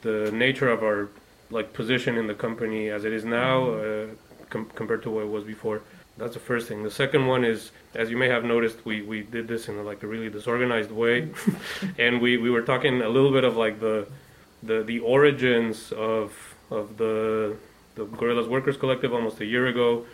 the 0.02 0.32
nature 0.32 0.70
of 0.70 0.82
our 0.82 1.10
like 1.50 1.74
position 1.74 2.18
in 2.18 2.28
the 2.28 2.34
company 2.34 2.90
as 2.90 3.06
it 3.06 3.14
is 3.14 3.26
now 3.26 3.70
uh, 3.72 4.08
com- 4.50 4.70
compared 4.76 5.04
to 5.04 5.10
what 5.10 5.24
it 5.24 5.30
was 5.30 5.44
before. 5.44 5.82
That's 6.18 6.34
the 6.34 6.40
first 6.40 6.68
thing. 6.68 6.84
The 6.84 6.92
second 6.92 7.28
one 7.28 7.46
is, 7.46 7.72
as 7.94 8.10
you 8.10 8.18
may 8.18 8.28
have 8.28 8.44
noticed, 8.44 8.84
we, 8.86 9.04
we 9.04 9.22
did 9.22 9.48
this 9.48 9.68
in 9.68 9.84
like 9.86 10.02
a 10.02 10.08
really 10.08 10.30
disorganized 10.30 10.92
way, 10.92 11.30
and 12.00 12.20
we, 12.22 12.38
we 12.38 12.50
were 12.50 12.64
talking 12.64 13.02
a 13.02 13.10
little 13.10 13.32
bit 13.32 13.44
of 13.44 13.56
like 13.56 13.80
the 13.80 14.08
the 14.64 14.82
the 14.82 15.00
origins 15.00 15.92
of 15.92 16.56
of 16.72 16.98
the 16.98 17.56
the 17.96 18.06
Gorillas 18.06 18.48
Workers 18.48 18.78
Collective 18.78 19.14
almost 19.14 19.40
a 19.42 19.46
year 19.46 19.68
ago, 19.68 20.06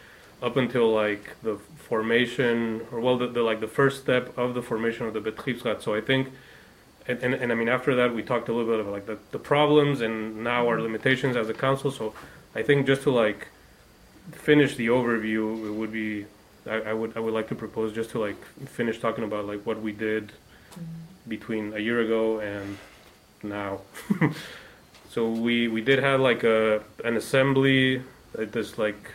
up 0.41 0.57
until 0.57 0.93
like 0.93 1.41
the 1.41 1.55
formation 1.77 2.81
or 2.91 2.99
well 2.99 3.17
the, 3.17 3.27
the 3.27 3.41
like 3.41 3.61
the 3.61 3.67
first 3.67 4.01
step 4.01 4.37
of 4.37 4.53
the 4.53 4.61
formation 4.61 5.05
of 5.05 5.13
the 5.13 5.21
Betriebsrat. 5.21 5.81
So 5.81 5.95
I 5.95 6.01
think. 6.01 6.31
And, 7.07 7.21
and, 7.21 7.33
and 7.33 7.51
I 7.51 7.55
mean, 7.55 7.67
after 7.67 7.95
that, 7.95 8.15
we 8.15 8.23
talked 8.23 8.47
a 8.49 8.53
little 8.53 8.71
bit 8.71 8.79
of 8.79 8.87
like 8.87 9.05
the, 9.05 9.17
the 9.31 9.39
problems 9.39 10.01
and 10.01 10.43
now 10.43 10.67
our 10.67 10.81
limitations 10.81 11.35
as 11.35 11.49
a 11.49 11.53
council. 11.53 11.91
So 11.91 12.13
I 12.55 12.63
think 12.63 12.87
just 12.87 13.03
to 13.03 13.11
like 13.11 13.47
finish 14.31 14.75
the 14.75 14.87
overview, 14.87 15.67
it 15.67 15.71
would 15.71 15.91
be 15.91 16.25
I, 16.65 16.75
I, 16.75 16.93
would 16.93 17.17
I 17.17 17.19
would 17.19 17.33
like 17.33 17.49
to 17.49 17.55
propose 17.55 17.93
just 17.93 18.11
to 18.11 18.19
like 18.19 18.41
finish 18.67 18.99
talking 18.99 19.23
about 19.23 19.45
like 19.45 19.65
what 19.65 19.81
we 19.81 19.91
did 19.91 20.27
mm-hmm. 20.27 20.83
between 21.27 21.73
a 21.73 21.79
year 21.79 21.99
ago 21.99 22.39
and 22.39 22.77
now. 23.43 23.81
so 25.09 25.29
we 25.29 25.67
we 25.67 25.81
did 25.81 25.99
have 25.99 26.21
like 26.21 26.43
a 26.43 26.83
an 27.03 27.17
assembly, 27.17 28.01
uh, 28.37 28.45
this 28.45 28.77
like 28.77 29.11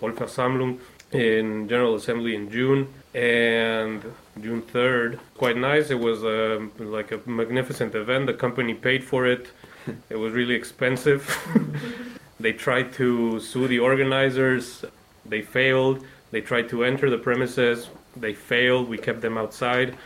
Vollversammlung 0.00 0.78
in 1.10 1.68
General 1.68 1.96
Assembly 1.96 2.34
in 2.36 2.50
June 2.50 2.88
and 3.14 4.02
June 4.40 4.62
3rd. 4.62 5.18
Quite 5.36 5.56
nice. 5.56 5.90
It 5.90 6.00
was 6.00 6.24
um, 6.24 6.72
like 6.78 7.12
a 7.12 7.20
magnificent 7.26 7.94
event. 7.94 8.26
The 8.26 8.34
company 8.34 8.74
paid 8.74 9.04
for 9.04 9.26
it. 9.26 9.50
It 10.08 10.16
was 10.16 10.32
really 10.32 10.54
expensive. 10.54 11.22
They 12.40 12.52
tried 12.52 12.92
to 12.94 13.40
sue 13.40 13.68
the 13.68 13.78
organizers. 13.78 14.84
They 15.24 15.40
failed. 15.40 16.04
They 16.30 16.40
tried 16.40 16.68
to 16.70 16.84
enter 16.84 17.08
the 17.08 17.18
premises. 17.18 17.88
They 18.16 18.34
failed. 18.34 18.88
We 18.88 18.98
kept 18.98 19.20
them 19.20 19.38
outside. 19.38 19.96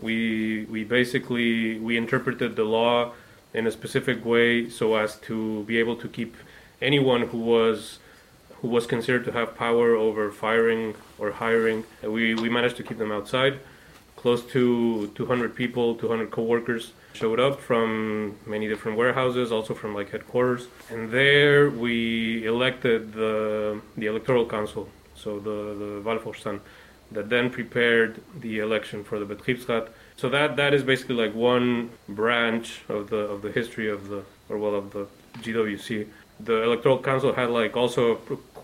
We 0.00 0.66
we 0.68 0.84
basically 0.84 1.78
we 1.78 1.96
interpreted 1.96 2.56
the 2.56 2.64
law 2.64 3.12
in 3.54 3.66
a 3.66 3.70
specific 3.70 4.24
way 4.24 4.68
so 4.68 4.96
as 4.96 5.16
to 5.28 5.62
be 5.64 5.78
able 5.78 5.96
to 5.96 6.08
keep 6.08 6.36
anyone 6.82 7.22
who 7.28 7.38
was 7.38 7.98
who 8.60 8.68
was 8.68 8.86
considered 8.86 9.24
to 9.24 9.32
have 9.32 9.54
power 9.56 9.94
over 9.94 10.30
firing 10.30 10.94
or 11.18 11.32
hiring. 11.32 11.84
Uh, 12.02 12.10
we 12.10 12.34
we 12.34 12.48
managed 12.48 12.76
to 12.76 12.82
keep 12.82 12.98
them 12.98 13.12
outside. 13.12 13.60
Close 14.16 14.42
to 14.46 15.08
200 15.14 15.54
people, 15.54 15.94
200 15.94 16.30
co-workers 16.30 16.92
showed 17.12 17.38
up 17.38 17.60
from 17.60 18.36
many 18.46 18.66
different 18.66 18.96
warehouses, 18.96 19.52
also 19.52 19.74
from 19.74 19.94
like 19.94 20.10
headquarters. 20.10 20.68
And 20.90 21.10
there 21.10 21.70
we 21.70 22.46
elected 22.46 23.12
the 23.12 23.80
the 23.96 24.06
electoral 24.06 24.46
council, 24.46 24.88
so 25.14 25.38
the 25.38 25.58
the 25.82 25.90
Wahlvorstand, 26.06 26.60
that 27.12 27.28
then 27.28 27.50
prepared 27.50 28.22
the 28.40 28.58
election 28.58 29.04
for 29.04 29.18
the 29.18 29.26
Betriebsrat. 29.34 29.88
So 30.16 30.28
that 30.30 30.56
that 30.56 30.72
is 30.72 30.82
basically 30.82 31.16
like 31.16 31.34
one 31.34 31.90
branch 32.08 32.82
of 32.88 33.10
the 33.10 33.22
of 33.34 33.42
the 33.42 33.52
history 33.52 33.88
of 33.90 34.08
the 34.08 34.22
or 34.48 34.56
well 34.58 34.74
of 34.74 34.92
the 34.92 35.06
GWC. 35.42 36.06
The 36.40 36.62
electoral 36.62 36.98
council 36.98 37.32
had 37.32 37.50
like 37.50 37.76
also 37.76 38.16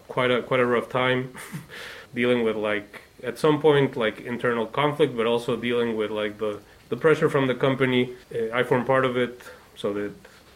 quite 0.08 0.30
a 0.30 0.42
quite 0.42 0.61
a 0.61 0.66
rough 0.66 0.88
time 0.88 1.35
dealing 2.14 2.44
with 2.44 2.56
like 2.56 3.02
at 3.22 3.38
some 3.38 3.61
point 3.61 3.96
like 3.96 4.20
internal 4.20 4.66
conflict, 4.66 5.16
but 5.16 5.26
also 5.26 5.56
dealing 5.56 5.96
with 5.96 6.11
like 6.11 6.38
the 6.38 6.61
the 6.88 6.96
pressure 6.96 7.30
from 7.30 7.46
the 7.46 7.54
company. 7.54 8.12
Uh, 8.35 8.54
I 8.58 8.62
formed 8.62 8.87
part 8.87 9.04
of 9.04 9.16
it, 9.16 9.40
so 9.76 9.92
that 9.94 10.12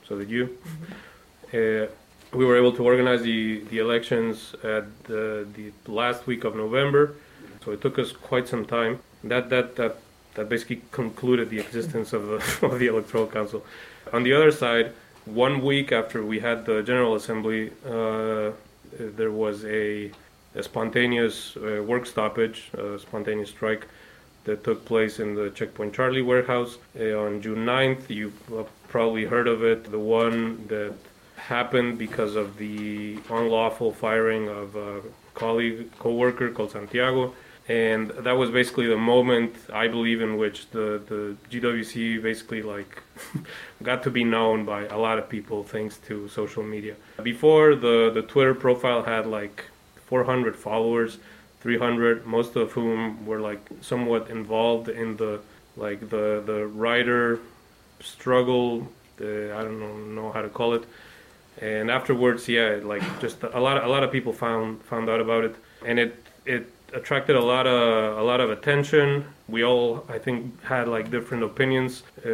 so 0.06 0.16
that 0.16 0.28
you. 0.28 0.58
Uh, 1.54 1.86
we 2.32 2.44
were 2.44 2.56
able 2.56 2.72
to 2.72 2.84
organize 2.84 3.22
the, 3.22 3.60
the 3.70 3.78
elections 3.78 4.54
at 4.62 4.84
the, 5.04 5.46
the 5.54 5.72
last 5.90 6.26
week 6.26 6.44
of 6.44 6.56
November, 6.56 7.14
so 7.64 7.70
it 7.72 7.80
took 7.80 7.98
us 7.98 8.12
quite 8.12 8.46
some 8.48 8.64
time. 8.64 9.00
That 9.24 9.48
that 9.50 9.76
that 9.76 9.96
that 10.34 10.48
basically 10.48 10.82
concluded 10.90 11.50
the 11.50 11.58
existence 11.58 12.12
of 12.12 12.26
the 12.26 12.66
of 12.66 12.78
the 12.78 12.86
electoral 12.86 13.26
council. 13.26 13.64
On 14.12 14.22
the 14.22 14.32
other 14.32 14.52
side, 14.52 14.92
one 15.26 15.62
week 15.62 15.92
after 15.92 16.24
we 16.24 16.40
had 16.40 16.64
the 16.66 16.82
general 16.82 17.14
assembly, 17.14 17.72
uh, 17.84 18.52
there 18.98 19.32
was 19.32 19.64
a, 19.64 20.10
a 20.54 20.62
spontaneous 20.62 21.56
uh, 21.56 21.82
work 21.82 22.06
stoppage, 22.06 22.70
a 22.74 22.98
spontaneous 22.98 23.50
strike 23.50 23.86
that 24.44 24.62
took 24.62 24.84
place 24.84 25.18
in 25.18 25.34
the 25.34 25.50
Checkpoint 25.50 25.92
Charlie 25.94 26.22
warehouse 26.22 26.78
uh, 26.98 27.18
on 27.18 27.42
June 27.42 27.66
9th. 27.66 28.08
You've 28.08 28.40
probably 28.88 29.24
heard 29.24 29.48
of 29.48 29.64
it, 29.64 29.90
the 29.90 29.98
one 29.98 30.66
that 30.68 30.94
happened 31.36 31.98
because 31.98 32.36
of 32.36 32.56
the 32.56 33.18
unlawful 33.28 33.92
firing 33.92 34.48
of 34.48 34.76
a 34.76 35.02
colleague, 35.34 35.90
co-worker 35.98 36.50
called 36.50 36.70
Santiago. 36.70 37.34
And 37.68 38.10
that 38.10 38.36
was 38.36 38.50
basically 38.50 38.86
the 38.86 38.96
moment 38.96 39.56
I 39.72 39.88
believe 39.88 40.20
in 40.20 40.36
which 40.36 40.70
the, 40.70 41.02
the 41.06 41.36
GWC 41.50 42.22
basically 42.22 42.62
like 42.62 43.02
got 43.82 44.04
to 44.04 44.10
be 44.10 44.22
known 44.22 44.64
by 44.64 44.86
a 44.86 44.96
lot 44.96 45.18
of 45.18 45.28
people 45.28 45.64
thanks 45.64 45.96
to 46.06 46.28
social 46.28 46.62
media. 46.62 46.94
Before 47.22 47.74
the, 47.74 48.10
the 48.14 48.22
Twitter 48.22 48.54
profile 48.54 49.02
had 49.02 49.26
like 49.26 49.64
400 50.06 50.54
followers 50.54 51.18
300 51.60 52.26
most 52.26 52.54
of 52.54 52.72
whom 52.72 53.26
were 53.26 53.40
like 53.40 53.60
somewhat 53.80 54.30
involved 54.30 54.88
in 54.88 55.16
the 55.16 55.40
like 55.76 55.98
the 56.10 56.42
the 56.46 56.66
writer 56.66 57.40
struggle 57.98 58.86
the, 59.16 59.52
i 59.56 59.62
don't 59.62 59.80
know, 59.80 59.96
know 59.96 60.30
how 60.30 60.42
to 60.42 60.48
call 60.48 60.74
it 60.74 60.84
and 61.60 61.90
afterwards 61.90 62.48
yeah 62.48 62.78
like 62.84 63.02
just 63.20 63.42
a 63.42 63.60
lot 63.60 63.76
of, 63.76 63.82
a 63.82 63.88
lot 63.88 64.04
of 64.04 64.12
people 64.12 64.32
found 64.32 64.80
found 64.82 65.08
out 65.08 65.20
about 65.20 65.42
it 65.42 65.56
and 65.84 65.98
it 65.98 66.22
it 66.44 66.70
attracted 66.96 67.36
a 67.36 67.44
lot 67.44 67.66
of 67.66 68.18
a 68.18 68.22
lot 68.22 68.40
of 68.40 68.50
attention. 68.50 69.24
We 69.48 69.62
all 69.62 70.04
i 70.08 70.18
think 70.18 70.36
had 70.64 70.88
like 70.88 71.10
different 71.10 71.44
opinions 71.44 72.02
uh, 72.24 72.30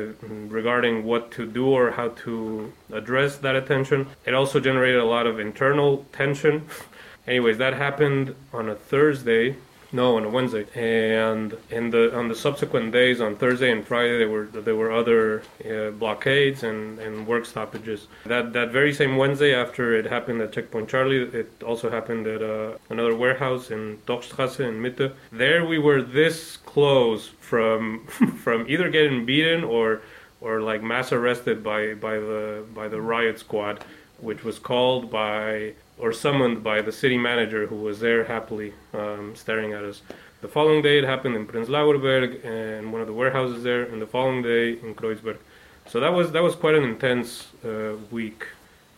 regarding 0.59 1.05
what 1.05 1.31
to 1.33 1.42
do 1.46 1.66
or 1.66 1.90
how 1.90 2.09
to 2.25 2.72
address 2.92 3.37
that 3.38 3.57
attention. 3.57 4.07
It 4.25 4.35
also 4.35 4.61
generated 4.61 5.01
a 5.01 5.11
lot 5.16 5.27
of 5.27 5.38
internal 5.38 6.07
tension. 6.12 6.66
Anyways, 7.27 7.59
that 7.59 7.75
happened 7.75 8.35
on 8.53 8.68
a 8.68 8.75
Thursday. 8.75 9.57
No, 9.94 10.16
on 10.16 10.24
a 10.24 10.28
Wednesday, 10.31 10.64
and 10.74 11.55
in 11.68 11.90
the 11.90 12.16
on 12.16 12.28
the 12.28 12.35
subsequent 12.35 12.92
days, 12.92 13.20
on 13.20 13.37
Thursday 13.37 13.70
and 13.70 13.87
Friday, 13.87 14.16
there 14.16 14.28
were 14.28 14.46
there 14.46 14.74
were 14.74 14.90
other 14.90 15.42
uh, 15.70 15.90
blockades 15.90 16.62
and, 16.62 16.98
and 16.98 17.26
work 17.26 17.44
stoppages. 17.44 18.07
That 18.24 18.55
that 18.55 18.70
very 18.70 18.94
same 18.94 19.18
Wednesday, 19.18 19.55
after 19.55 19.94
it 19.94 20.07
happened 20.07 20.40
at 20.40 20.52
Checkpoint 20.52 20.88
Charlie, 20.88 21.22
it 21.22 21.62
also 21.62 21.90
happened 21.90 22.26
at 22.26 22.42
uh, 22.42 22.78
another 22.88 23.14
warehouse 23.14 23.70
in 23.70 23.98
Torstrasse 24.07 24.61
in 24.61 24.81
Mitte. 24.81 25.12
There, 25.31 25.66
we 25.66 25.78
were 25.78 26.00
this 26.00 26.57
close 26.57 27.28
from 27.40 28.07
from 28.42 28.64
either 28.68 28.88
getting 28.88 29.26
beaten 29.26 29.62
or 29.62 30.00
or 30.40 30.62
like 30.62 30.83
mass 30.83 31.12
arrested 31.12 31.62
by 31.62 31.92
by 31.92 32.14
the 32.14 32.64
by 32.74 32.88
the 32.88 33.00
riot 33.02 33.38
squad, 33.38 33.85
which 34.20 34.42
was 34.42 34.59
called 34.59 35.11
by 35.11 35.74
or 36.03 36.12
summoned 36.12 36.65
by 36.65 36.83
the 36.83 36.91
city 36.91 37.17
manager 37.17 37.67
who 37.69 37.77
was 37.77 38.01
there 38.01 38.25
happily 38.25 38.75
um, 38.93 39.35
staring 39.37 39.73
at 39.73 39.85
us. 39.85 40.03
The 40.41 40.49
following 40.49 40.83
day 40.83 40.99
it 40.99 41.05
happened 41.05 41.37
in 41.37 41.47
Prenzlauer 41.47 42.03
Berg 42.03 42.45
and 42.45 42.93
one 42.93 43.01
of 43.01 43.07
the 43.07 43.12
warehouses 43.12 43.62
there, 43.62 43.85
and 43.85 44.03
the 44.03 44.09
following 44.09 44.43
day 44.43 44.73
in 44.73 44.97
Kreuzberg. 44.97 45.38
So 45.87 46.01
that 46.01 46.12
was 46.12 46.33
that 46.33 46.43
was 46.43 46.57
quite 46.57 46.75
an 46.75 46.83
intense 46.83 47.47
uh, 47.65 47.93
week 48.11 48.47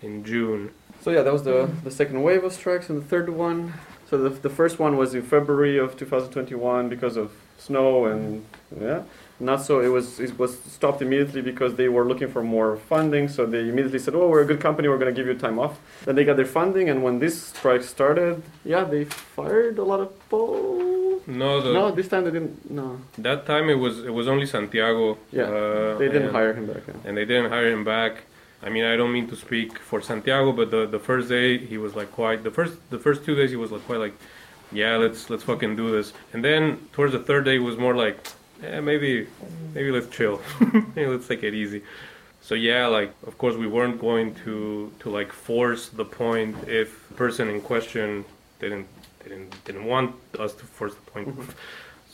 in 0.00 0.24
June. 0.24 0.70
So 1.02 1.10
yeah, 1.10 1.22
that 1.22 1.32
was 1.32 1.44
the 1.44 1.70
the 1.84 1.90
second 1.90 2.22
wave 2.22 2.42
of 2.42 2.54
strikes, 2.54 2.88
and 2.88 3.02
the 3.02 3.06
third 3.06 3.28
one. 3.28 3.74
So 4.08 4.16
the 4.16 4.30
the 4.30 4.50
first 4.50 4.78
one 4.78 4.96
was 4.96 5.14
in 5.14 5.22
February 5.22 5.76
of 5.76 5.98
2021 5.98 6.88
because 6.88 7.18
of 7.18 7.32
snow 7.58 8.06
and 8.06 8.46
yeah. 8.80 9.02
Not 9.40 9.62
so. 9.62 9.80
It 9.80 9.88
was 9.88 10.20
it 10.20 10.38
was 10.38 10.58
stopped 10.60 11.02
immediately 11.02 11.42
because 11.42 11.74
they 11.74 11.88
were 11.88 12.04
looking 12.04 12.28
for 12.28 12.42
more 12.42 12.76
funding. 12.76 13.28
So 13.28 13.46
they 13.46 13.68
immediately 13.68 13.98
said, 13.98 14.14
"Oh, 14.14 14.28
we're 14.28 14.42
a 14.42 14.46
good 14.46 14.60
company. 14.60 14.88
We're 14.88 14.98
going 14.98 15.12
to 15.14 15.18
give 15.20 15.26
you 15.26 15.34
time 15.34 15.58
off." 15.58 15.80
Then 16.04 16.14
they 16.14 16.24
got 16.24 16.36
their 16.36 16.46
funding, 16.46 16.88
and 16.88 17.02
when 17.02 17.18
this 17.18 17.42
strike 17.42 17.82
started, 17.82 18.42
yeah, 18.64 18.84
they 18.84 19.04
fired 19.04 19.78
a 19.78 19.84
lot 19.84 20.00
of 20.00 20.08
people. 20.20 21.20
No, 21.26 21.60
the, 21.60 21.72
no, 21.72 21.90
this 21.90 22.08
time 22.08 22.24
they 22.24 22.30
didn't. 22.30 22.70
No. 22.70 23.00
That 23.18 23.46
time 23.46 23.70
it 23.70 23.74
was 23.74 24.04
it 24.04 24.14
was 24.14 24.28
only 24.28 24.46
Santiago. 24.46 25.18
Yeah, 25.32 25.44
uh, 25.44 25.98
they 25.98 26.06
didn't 26.06 26.28
and, 26.28 26.36
hire 26.36 26.54
him 26.54 26.66
back. 26.66 26.82
Yeah. 26.86 26.94
And 27.04 27.16
they 27.16 27.24
didn't 27.24 27.50
hire 27.50 27.70
him 27.70 27.84
back. 27.84 28.24
I 28.62 28.70
mean, 28.70 28.84
I 28.84 28.96
don't 28.96 29.12
mean 29.12 29.28
to 29.28 29.36
speak 29.36 29.78
for 29.78 30.00
Santiago, 30.00 30.52
but 30.52 30.70
the, 30.70 30.86
the 30.86 30.98
first 30.98 31.28
day 31.28 31.58
he 31.58 31.76
was 31.76 31.94
like 31.94 32.10
quite 32.12 32.44
the 32.44 32.50
first 32.50 32.74
the 32.90 32.98
first 32.98 33.24
two 33.24 33.34
days 33.34 33.50
he 33.50 33.56
was 33.56 33.70
like 33.70 33.84
quite 33.86 33.98
like, 33.98 34.14
yeah, 34.72 34.96
let's 34.96 35.28
let's 35.28 35.42
fucking 35.42 35.76
do 35.76 35.90
this. 35.90 36.12
And 36.32 36.44
then 36.44 36.88
towards 36.92 37.12
the 37.12 37.18
third 37.18 37.44
day 37.44 37.54
he 37.54 37.58
was 37.58 37.76
more 37.76 37.94
like, 37.94 38.26
yeah, 38.62 38.80
maybe, 38.80 39.26
maybe 39.74 39.90
let's 39.90 40.08
chill. 40.08 40.40
maybe 40.94 41.06
let's 41.06 41.26
take 41.26 41.42
it 41.42 41.54
easy. 41.54 41.82
So 42.40 42.54
yeah, 42.54 42.86
like 42.86 43.14
of 43.26 43.38
course 43.38 43.56
we 43.56 43.66
weren't 43.66 43.98
going 44.00 44.34
to 44.44 44.92
to 45.00 45.10
like 45.10 45.32
force 45.32 45.88
the 45.88 46.04
point 46.04 46.56
if 46.68 47.08
the 47.08 47.14
person 47.14 47.48
in 47.48 47.60
question 47.60 48.24
didn't 48.60 48.86
didn't 49.22 49.64
didn't 49.64 49.86
want 49.86 50.14
us 50.38 50.52
to 50.54 50.64
force 50.64 50.94
the 50.94 51.10
point. 51.10 51.28
Mm-hmm. 51.28 51.50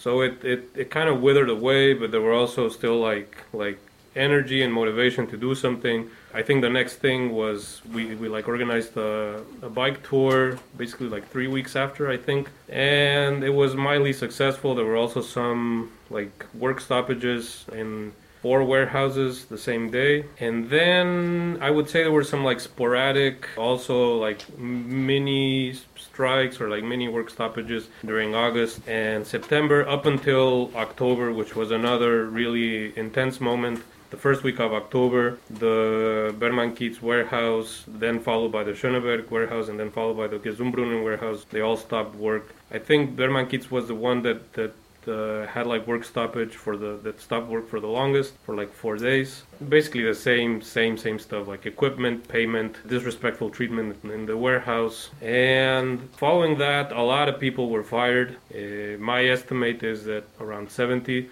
So 0.01 0.23
it, 0.23 0.43
it, 0.43 0.71
it 0.75 0.91
kind 0.91 1.11
of 1.11 1.21
withered 1.21 1.51
away, 1.51 1.93
but 1.93 2.11
there 2.11 2.23
were 2.23 2.33
also 2.33 2.71
still 2.71 2.99
like 2.99 3.37
like 3.53 3.79
energy 4.17 4.63
and 4.63 4.73
motivation 4.73 5.27
to 5.27 5.37
do 5.37 5.55
something. 5.55 6.09
I 6.33 6.43
think 6.43 6.63
the 6.63 6.71
next 6.71 6.97
thing 6.97 7.33
was 7.33 7.81
we, 7.93 8.15
we 8.15 8.29
like 8.29 8.47
organized 8.49 8.97
a, 8.97 9.43
a 9.63 9.69
bike 9.69 10.09
tour 10.09 10.59
basically 10.77 11.09
like 11.09 11.29
three 11.29 11.49
weeks 11.49 11.77
after 11.77 12.09
I 12.11 12.17
think, 12.17 12.51
and 12.69 13.43
it 13.43 13.51
was 13.51 13.75
mildly 13.75 14.13
successful. 14.13 14.75
There 14.75 14.85
were 14.85 14.97
also 14.97 15.21
some 15.21 15.93
like 16.09 16.47
work 16.55 16.81
stoppages 16.81 17.65
in 17.73 18.13
four 18.43 18.65
warehouses 18.65 19.45
the 19.47 19.59
same 19.59 19.91
day. 19.91 20.25
And 20.39 20.71
then 20.71 21.59
i 21.61 21.71
would 21.71 21.89
say 21.89 22.03
there 22.03 22.13
were 22.13 22.25
some 22.25 22.45
like 22.45 22.61
sporadic 22.61 23.49
also 23.57 24.17
like 24.17 24.41
mini 24.59 25.75
strikes 25.97 26.61
or 26.61 26.69
like 26.69 26.83
mini 26.83 27.09
work 27.09 27.31
stoppages 27.31 27.89
during 28.05 28.35
august 28.35 28.81
and 28.89 29.27
september 29.27 29.87
up 29.89 30.07
until 30.07 30.71
october 30.75 31.33
which 31.33 31.55
was 31.55 31.71
another 31.71 32.27
really 32.27 32.97
intense 32.99 33.41
moment 33.41 33.83
the 34.11 34.17
first 34.17 34.43
week 34.43 34.59
of 34.61 34.73
October, 34.73 35.39
the 35.49 36.35
Bergmannkiez 36.39 37.01
warehouse, 37.01 37.85
then 37.87 38.21
followed 38.21 38.53
by 38.53 38.65
the 38.65 38.73
Schöneberg 38.73 39.31
warehouse, 39.31 39.69
and 39.69 39.79
then 39.79 39.91
followed 39.91 40.17
by 40.17 40.27
the 40.27 40.39
Gesundbrunnen 40.39 41.03
warehouse, 41.05 41.47
they 41.51 41.61
all 41.61 41.77
stopped 41.77 42.15
work. 42.17 42.55
I 42.71 42.79
think 42.79 43.17
Bergmannkiez 43.17 43.71
was 43.71 43.87
the 43.87 43.95
one 43.95 44.23
that, 44.23 44.53
that 44.55 44.73
uh, 45.09 45.47
had 45.47 45.67
like 45.67 45.87
work 45.87 46.05
stoppage 46.05 46.55
for 46.55 46.77
the 46.77 46.99
that 47.03 47.21
stopped 47.21 47.49
work 47.49 47.69
for 47.69 47.81
the 47.81 47.87
longest 47.87 48.35
for 48.45 48.55
like 48.55 48.73
four 48.73 48.97
days. 48.97 49.43
Basically 49.69 50.03
the 50.03 50.15
same 50.15 50.61
same 50.61 50.97
same 50.97 51.19
stuff 51.19 51.49
like 51.49 51.67
equipment, 51.67 52.29
payment, 52.29 52.77
disrespectful 52.87 53.51
treatment 53.51 53.97
in 54.05 54.27
the 54.27 54.37
warehouse. 54.37 55.11
And 55.23 56.09
following 56.17 56.59
that, 56.59 56.93
a 56.93 57.03
lot 57.03 57.29
of 57.29 57.41
people 57.41 57.71
were 57.71 57.83
fired. 57.83 58.37
Uh, 58.55 58.99
my 58.99 59.25
estimate 59.25 59.83
is 59.83 60.05
that 60.05 60.25
around 60.41 60.71
70 60.71 61.29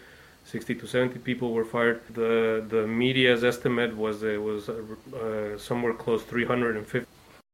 60 0.48 0.76
to 0.76 0.86
70 0.86 1.18
people 1.18 1.52
were 1.52 1.64
fired. 1.64 2.00
The 2.14 2.64
the 2.74 2.86
media's 2.86 3.44
estimate 3.44 3.94
was 3.96 4.22
it 4.22 4.42
was 4.42 4.68
uh, 4.68 4.74
uh, 4.74 5.58
somewhere 5.58 5.92
close 5.92 6.22
350 6.22 7.06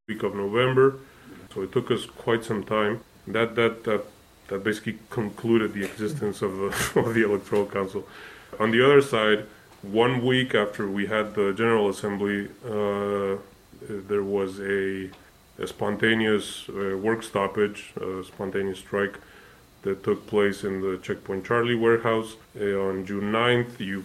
week 0.08 0.22
of 0.22 0.34
November. 0.34 0.98
So 1.52 1.62
it 1.62 1.72
took 1.72 1.90
us 1.90 2.06
quite 2.06 2.44
some 2.44 2.62
time. 2.62 3.00
That 3.26 3.56
that 3.56 3.84
that 3.84 4.02
that 4.48 4.62
basically 4.62 4.98
concluded 5.10 5.72
the 5.72 5.84
existence 5.84 6.40
of 6.42 6.52
the 6.60 7.00
of 7.00 7.14
the 7.14 7.24
electoral 7.24 7.66
council. 7.66 8.06
On 8.60 8.70
the 8.70 8.84
other 8.86 9.02
side, 9.02 9.46
one 9.82 10.24
week 10.24 10.54
after 10.54 10.88
we 10.88 11.06
had 11.06 11.34
the 11.34 11.52
general 11.52 11.88
assembly, 11.88 12.48
uh, 12.64 13.36
there 14.10 14.22
was 14.22 14.60
a, 14.60 15.10
a 15.58 15.66
spontaneous 15.66 16.68
uh, 16.68 16.96
work 16.96 17.22
stoppage, 17.24 17.92
a 18.00 18.22
spontaneous 18.22 18.78
strike 18.78 19.18
that 19.84 20.02
took 20.02 20.26
place 20.26 20.64
in 20.64 20.80
the 20.80 20.98
Checkpoint 20.98 21.46
Charlie 21.46 21.74
warehouse 21.74 22.36
uh, 22.60 22.64
on 22.64 23.06
June 23.06 23.30
9th. 23.32 23.78
You 23.78 24.04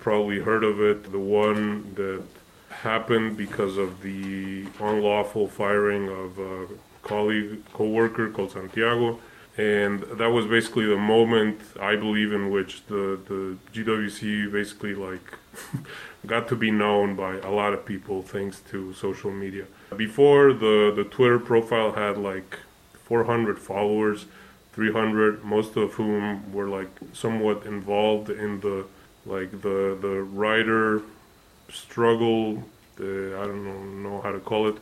probably 0.00 0.40
heard 0.40 0.64
of 0.64 0.80
it, 0.80 1.10
the 1.12 1.18
one 1.18 1.92
that 1.94 2.22
happened 2.70 3.36
because 3.36 3.76
of 3.76 4.02
the 4.02 4.66
unlawful 4.80 5.48
firing 5.48 6.08
of 6.08 6.38
a 6.38 6.66
colleague, 7.02 7.64
co-worker 7.72 8.30
called 8.30 8.52
Santiago. 8.52 9.18
And 9.56 10.02
that 10.02 10.28
was 10.28 10.46
basically 10.46 10.86
the 10.86 10.96
moment 10.96 11.60
I 11.80 11.96
believe 11.96 12.32
in 12.32 12.50
which 12.50 12.86
the, 12.86 13.18
the 13.26 13.56
GWC 13.72 14.52
basically 14.52 14.94
like 14.94 15.36
got 16.26 16.46
to 16.48 16.56
be 16.56 16.70
known 16.70 17.16
by 17.16 17.38
a 17.38 17.50
lot 17.50 17.72
of 17.74 17.84
people 17.84 18.22
thanks 18.22 18.60
to 18.70 18.94
social 18.94 19.32
media. 19.32 19.64
Before 19.96 20.52
the, 20.52 20.92
the 20.94 21.02
Twitter 21.02 21.40
profile 21.40 21.92
had 21.92 22.16
like 22.16 22.60
400 22.92 23.58
followers, 23.58 24.26
300, 24.78 25.44
most 25.44 25.74
of 25.76 25.94
whom 25.94 26.52
were 26.52 26.68
like 26.68 26.88
somewhat 27.12 27.66
involved 27.66 28.30
in 28.30 28.60
the 28.60 28.86
like 29.26 29.50
the 29.50 29.98
the 30.00 30.22
writer 30.38 31.02
struggle. 31.68 32.62
The, 32.94 33.36
I 33.40 33.44
don't 33.48 33.64
know, 33.64 34.10
know 34.10 34.20
how 34.20 34.30
to 34.30 34.38
call 34.38 34.68
it. 34.68 34.76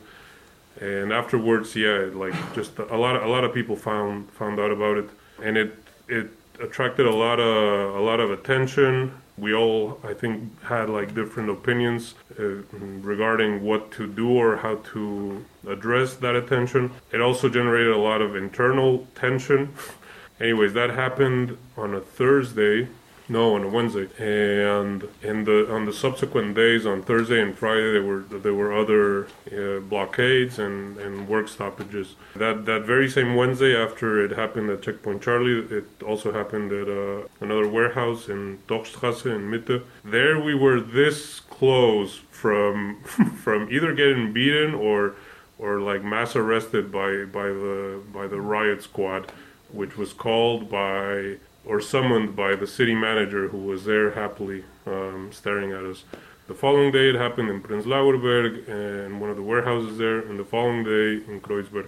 And 0.79 1.11
afterwards, 1.11 1.75
yeah, 1.75 2.09
like 2.13 2.35
just 2.53 2.77
a 2.77 2.95
lot 3.05 3.15
of 3.15 3.23
a 3.23 3.27
lot 3.27 3.43
of 3.43 3.55
people 3.55 3.75
found 3.75 4.29
found 4.33 4.59
out 4.59 4.69
about 4.69 4.97
it, 4.97 5.09
and 5.41 5.57
it 5.57 5.75
it 6.07 6.27
attracted 6.61 7.07
a 7.07 7.15
lot 7.25 7.39
of 7.39 7.95
a 7.95 8.03
lot 8.09 8.19
of 8.19 8.29
attention. 8.29 9.19
We 9.37 9.53
all, 9.53 9.99
I 10.03 10.13
think, 10.13 10.61
had 10.63 10.89
like 10.89 11.13
different 11.13 11.49
opinions 11.49 12.15
uh, 12.39 12.43
regarding 12.73 13.63
what 13.63 13.91
to 13.93 14.07
do 14.07 14.29
or 14.29 14.57
how 14.57 14.75
to 14.93 15.45
address 15.67 16.15
that 16.15 16.35
attention. 16.35 16.91
It 17.11 17.21
also 17.21 17.47
generated 17.47 17.93
a 17.93 17.97
lot 17.97 18.21
of 18.21 18.35
internal 18.35 19.07
tension. 19.13 19.73
Anyways, 20.39 20.73
that 20.73 20.91
happened 20.91 21.57
on 21.75 21.93
a 21.93 21.99
Thursday, 21.99 22.87
no, 23.29 23.55
on 23.55 23.63
a 23.63 23.67
Wednesday, 23.67 24.07
and 24.17 25.07
in 25.21 25.43
the 25.43 25.69
on 25.71 25.85
the 25.85 25.93
subsequent 25.93 26.55
days, 26.55 26.85
on 26.85 27.03
Thursday 27.03 27.41
and 27.41 27.57
Friday, 27.57 27.91
there 27.91 28.03
were 28.03 28.21
there 28.21 28.53
were 28.53 28.71
other 28.73 29.27
uh, 29.51 29.79
blockades 29.81 30.59
and, 30.59 30.97
and 30.97 31.27
work 31.27 31.49
stoppages. 31.49 32.15
That 32.35 32.65
that 32.65 32.83
very 32.83 33.09
same 33.09 33.35
Wednesday, 33.35 33.75
after 33.75 34.23
it 34.23 34.31
happened 34.31 34.69
at 34.69 34.81
Checkpoint 34.81 35.21
Charlie, 35.21 35.59
it 35.59 35.85
also 36.01 36.31
happened 36.31 36.71
at 36.71 36.87
uh, 36.87 37.27
another 37.41 37.67
warehouse 37.67 38.29
in 38.29 38.59
Torstrasse 38.67 39.25
in 39.25 39.51
Mitte. 39.51 39.83
There, 40.05 40.39
we 40.39 40.55
were 40.55 40.79
this 40.79 41.41
close 41.41 42.21
from 42.31 43.03
from 43.43 43.69
either 43.69 43.93
getting 43.93 44.31
beaten 44.31 44.73
or 44.73 45.15
or 45.59 45.81
like 45.81 46.03
mass 46.03 46.35
arrested 46.35 46.91
by 46.91 47.25
by 47.25 47.47
the 47.47 48.01
by 48.13 48.25
the 48.27 48.39
riot 48.39 48.83
squad, 48.83 49.33
which 49.69 49.97
was 49.97 50.13
called 50.13 50.69
by 50.69 51.37
or 51.67 51.81
summoned 51.81 52.35
by 52.35 52.55
the 52.55 52.65
city 52.65 52.95
manager 52.95 53.49
who 53.49 53.57
was 53.57 53.83
there 53.83 54.11
happily 54.11 54.63
um, 54.85 55.29
staring 55.31 55.71
at 55.71 55.83
us. 55.83 56.05
The 56.47 56.53
following 56.53 56.93
day, 56.93 57.09
it 57.09 57.15
happened 57.15 57.49
in 57.49 57.61
Prenzlauer 57.61 58.21
Berg 58.21 58.69
and 58.69 59.19
one 59.19 59.29
of 59.29 59.35
the 59.35 59.43
warehouses 59.43 59.97
there, 59.97 60.19
and 60.19 60.39
the 60.39 60.45
following 60.45 60.85
day 60.85 61.21
in 61.29 61.41
Kreuzberg. 61.41 61.87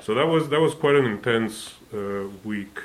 So 0.00 0.14
that 0.14 0.26
was 0.28 0.48
that 0.50 0.60
was 0.60 0.74
quite 0.74 0.94
an 0.94 1.06
intense 1.06 1.74
uh, 1.92 2.28
week 2.44 2.78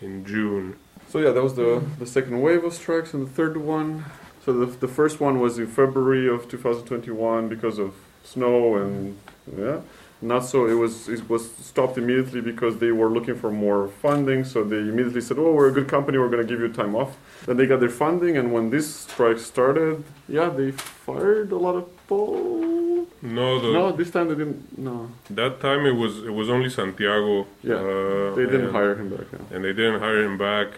in 0.00 0.24
June. 0.24 0.76
So 1.08 1.20
yeah, 1.20 1.30
that 1.30 1.42
was 1.42 1.54
the 1.54 1.84
the 2.00 2.06
second 2.06 2.42
wave 2.42 2.64
of 2.64 2.74
strikes, 2.74 3.14
and 3.14 3.24
the 3.24 3.30
third 3.30 3.56
one. 3.56 4.06
So 4.44 4.52
the 4.52 4.66
the 4.66 4.88
first 4.88 5.20
one 5.20 5.38
was 5.38 5.58
in 5.58 5.68
February 5.68 6.28
of 6.28 6.48
2021 6.48 7.48
because 7.48 7.78
of 7.78 7.94
snow 8.24 8.74
and 8.76 9.18
yeah. 9.56 9.80
Not 10.22 10.44
so. 10.46 10.66
It 10.66 10.74
was 10.74 11.08
it 11.08 11.28
was 11.28 11.42
stopped 11.56 11.98
immediately 11.98 12.40
because 12.40 12.78
they 12.78 12.90
were 12.90 13.10
looking 13.10 13.36
for 13.36 13.50
more 13.50 13.88
funding. 13.88 14.44
So 14.44 14.64
they 14.64 14.78
immediately 14.78 15.20
said, 15.20 15.38
"Oh, 15.38 15.52
we're 15.52 15.68
a 15.68 15.72
good 15.72 15.88
company. 15.88 16.16
We're 16.18 16.30
going 16.30 16.46
to 16.46 16.50
give 16.52 16.60
you 16.60 16.68
time 16.68 16.94
off." 16.94 17.16
Then 17.46 17.56
they 17.58 17.66
got 17.66 17.80
their 17.80 17.90
funding, 17.90 18.36
and 18.38 18.50
when 18.52 18.70
this 18.70 18.86
strike 18.94 19.38
started, 19.38 20.02
yeah, 20.28 20.48
they 20.48 20.70
fired 20.72 21.52
a 21.52 21.56
lot 21.58 21.74
of 21.76 21.84
people. 21.98 23.06
No, 23.22 23.58
the, 23.60 23.72
No, 23.72 23.92
this 23.92 24.10
time 24.10 24.28
they 24.28 24.34
didn't. 24.36 24.78
No, 24.78 25.10
that 25.30 25.60
time 25.60 25.84
it 25.86 25.96
was 26.02 26.18
it 26.24 26.32
was 26.40 26.48
only 26.48 26.70
Santiago. 26.70 27.46
yeah, 27.62 27.74
uh, 27.74 28.34
they 28.36 28.44
didn't 28.46 28.66
and- 28.66 28.72
hire 28.72 28.94
him 28.94 29.08
back. 29.10 29.26
Yeah. 29.32 29.54
and 29.56 29.64
they 29.64 29.72
didn't 29.72 30.00
hire 30.00 30.22
him 30.22 30.38
back. 30.38 30.68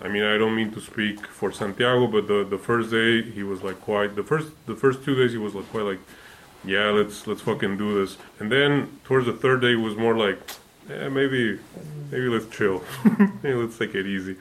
I 0.00 0.08
mean, 0.08 0.22
I 0.22 0.36
don't 0.38 0.54
mean 0.54 0.70
to 0.72 0.80
speak 0.80 1.26
for 1.26 1.50
Santiago, 1.50 2.06
but 2.06 2.26
the, 2.28 2.44
the 2.44 2.58
first 2.58 2.90
day 2.90 3.22
he 3.22 3.42
was 3.42 3.62
like 3.62 3.80
quite 3.80 4.14
the 4.16 4.22
first 4.22 4.48
the 4.66 4.76
first 4.76 5.04
two 5.04 5.14
days 5.14 5.32
he 5.32 5.38
was 5.38 5.54
like 5.54 5.68
quite 5.70 5.82
like, 5.92 6.00
yeah, 6.66 6.90
let's 6.90 7.26
let's 7.26 7.40
fucking 7.40 7.76
do 7.76 8.00
this. 8.00 8.16
And 8.38 8.50
then 8.50 9.00
towards 9.04 9.26
the 9.26 9.32
third 9.32 9.60
day 9.62 9.72
it 9.72 9.76
was 9.76 9.96
more 9.96 10.16
like, 10.16 10.38
yeah, 10.88 11.08
maybe 11.08 11.58
maybe 12.10 12.28
let's 12.28 12.46
chill, 12.54 12.82
maybe 13.42 13.54
let's 13.54 13.78
take 13.78 13.94
it 13.94 14.06
easy. 14.06 14.36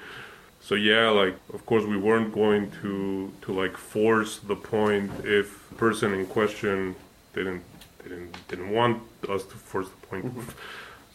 So 0.62 0.76
yeah, 0.76 1.10
like 1.10 1.36
of 1.54 1.66
course 1.66 1.84
we 1.84 1.98
weren't 1.98 2.34
going 2.34 2.72
to 2.82 3.32
to 3.42 3.54
like 3.54 3.78
force 3.78 4.40
the 4.40 4.56
point 4.56 5.12
if 5.24 5.68
the 5.70 5.76
person 5.76 6.14
in 6.14 6.26
question 6.26 6.96
didn't 7.34 7.64
didn't 8.04 8.48
didn't 8.48 8.72
want 8.72 9.02
us 9.28 9.44
to 9.44 9.56
force 9.56 9.90
the 9.90 10.08
point. 10.08 10.26
Mm-hmm. 10.26 10.50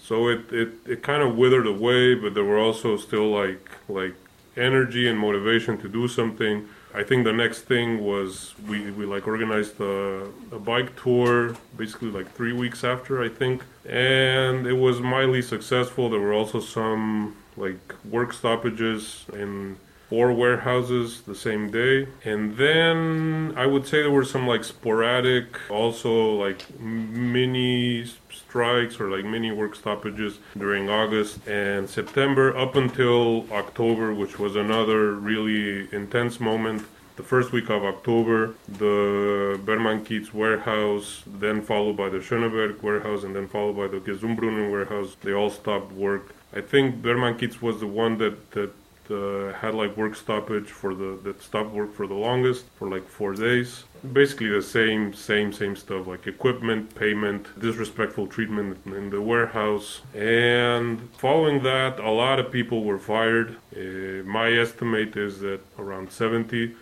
So 0.03 0.29
it, 0.29 0.51
it, 0.51 0.69
it 0.87 1.03
kind 1.03 1.23
of 1.23 1.37
withered 1.37 1.67
away, 1.67 2.15
but 2.15 2.33
there 2.33 2.45
were 2.45 2.59
also 2.59 2.97
still 2.97 3.31
like 3.31 3.71
like 3.89 4.15
energy 4.59 5.09
and 5.09 5.19
motivation 5.19 5.79
to 5.79 5.89
do 5.89 6.09
something. 6.09 6.69
I 6.95 7.03
think 7.03 7.25
the 7.25 7.33
next 7.33 7.63
thing 7.63 8.03
was 8.03 8.55
we, 8.67 8.91
we 8.91 9.05
like 9.05 9.27
organized 9.27 9.81
a, 9.81 10.25
a 10.51 10.59
bike 10.59 11.01
tour 11.01 11.55
basically 11.77 12.11
like 12.11 12.35
three 12.35 12.53
weeks 12.53 12.83
after 12.83 13.23
I 13.23 13.29
think, 13.29 13.63
and 13.87 14.67
it 14.67 14.79
was 14.87 15.01
mildly 15.01 15.43
successful. 15.43 16.11
There 16.11 16.21
were 16.21 16.33
also 16.33 16.61
some 16.61 17.37
like 17.57 17.95
work 18.05 18.33
stoppages 18.33 19.25
in 19.33 19.77
four 20.09 20.33
warehouses 20.33 21.23
the 21.23 21.35
same 21.35 21.71
day 21.71 22.09
and 22.25 22.57
then 22.57 23.53
i 23.57 23.67
would 23.67 23.87
say 23.87 24.01
there 24.03 24.11
were 24.11 24.25
some 24.25 24.47
like 24.47 24.65
sporadic 24.65 25.47
also 25.71 26.35
like 26.35 26.79
mini 26.81 28.05
strikes 28.31 28.99
or 28.99 29.11
like 29.11 29.25
mini 29.25 29.53
work 29.53 29.75
stoppages 29.75 30.39
during 30.57 30.89
august 30.89 31.47
and 31.47 31.89
september 31.89 32.57
up 32.57 32.75
until 32.75 33.47
october 33.53 34.15
which 34.15 34.39
was 34.39 34.57
another 34.57 35.13
really 35.15 35.89
intense 35.93 36.41
moment 36.41 36.85
the 37.19 37.25
first 37.25 37.51
week 37.51 37.69
of 37.69 37.85
October, 37.85 38.55
the 38.69 39.61
Bergmannkiez 39.65 40.33
warehouse, 40.33 41.25
then 41.27 41.61
followed 41.63 41.97
by 41.97 42.09
the 42.09 42.19
Schöneberg 42.19 42.81
warehouse, 42.81 43.25
and 43.25 43.35
then 43.35 43.49
followed 43.49 43.77
by 43.77 43.89
the 43.89 43.99
Gesundbrunnen 43.99 44.71
warehouse, 44.71 45.17
they 45.23 45.33
all 45.33 45.51
stopped 45.51 45.91
work. 45.91 46.33
I 46.55 46.61
think 46.61 47.03
Bergmannkiez 47.03 47.61
was 47.61 47.81
the 47.81 47.89
one 47.89 48.19
that, 48.19 48.53
that 48.53 48.71
uh, 49.11 49.53
had 49.53 49.75
like 49.75 49.97
work 49.97 50.15
stoppage 50.15 50.71
for 50.71 50.95
the 50.95 51.19
that 51.25 51.43
stopped 51.43 51.71
work 51.71 51.95
for 51.95 52.07
the 52.07 52.15
longest 52.15 52.65
for 52.79 52.89
like 52.89 53.07
four 53.09 53.35
days. 53.35 53.85
Basically 54.13 54.49
the 54.49 54.63
same 54.63 55.15
same 55.15 55.53
same 55.53 55.77
stuff 55.77 56.07
like 56.07 56.27
equipment, 56.27 56.95
payment, 56.95 57.47
disrespectful 57.59 58.27
treatment 58.27 58.79
in 58.87 59.11
the 59.11 59.21
warehouse, 59.21 60.03
and 60.15 61.09
following 61.17 61.63
that, 61.63 61.99
a 61.99 62.11
lot 62.11 62.39
of 62.39 62.53
people 62.53 62.85
were 62.85 62.99
fired. 62.99 63.57
Uh, 63.77 64.23
my 64.39 64.49
estimate 64.53 65.17
is 65.17 65.41
that 65.41 65.61
around 65.79 66.11
70. 66.11 66.75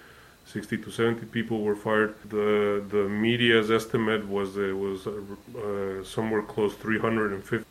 60 0.46 0.78
to 0.78 0.90
70 0.92 1.26
people 1.26 1.62
were 1.62 1.74
fired. 1.74 2.14
The 2.28 2.84
the 2.88 3.08
media's 3.08 3.68
estimate 3.70 4.28
was 4.28 4.56
it 4.56 4.76
was 4.78 5.06
uh, 5.08 6.04
somewhere 6.04 6.42
close 6.42 6.74
350 6.74 7.66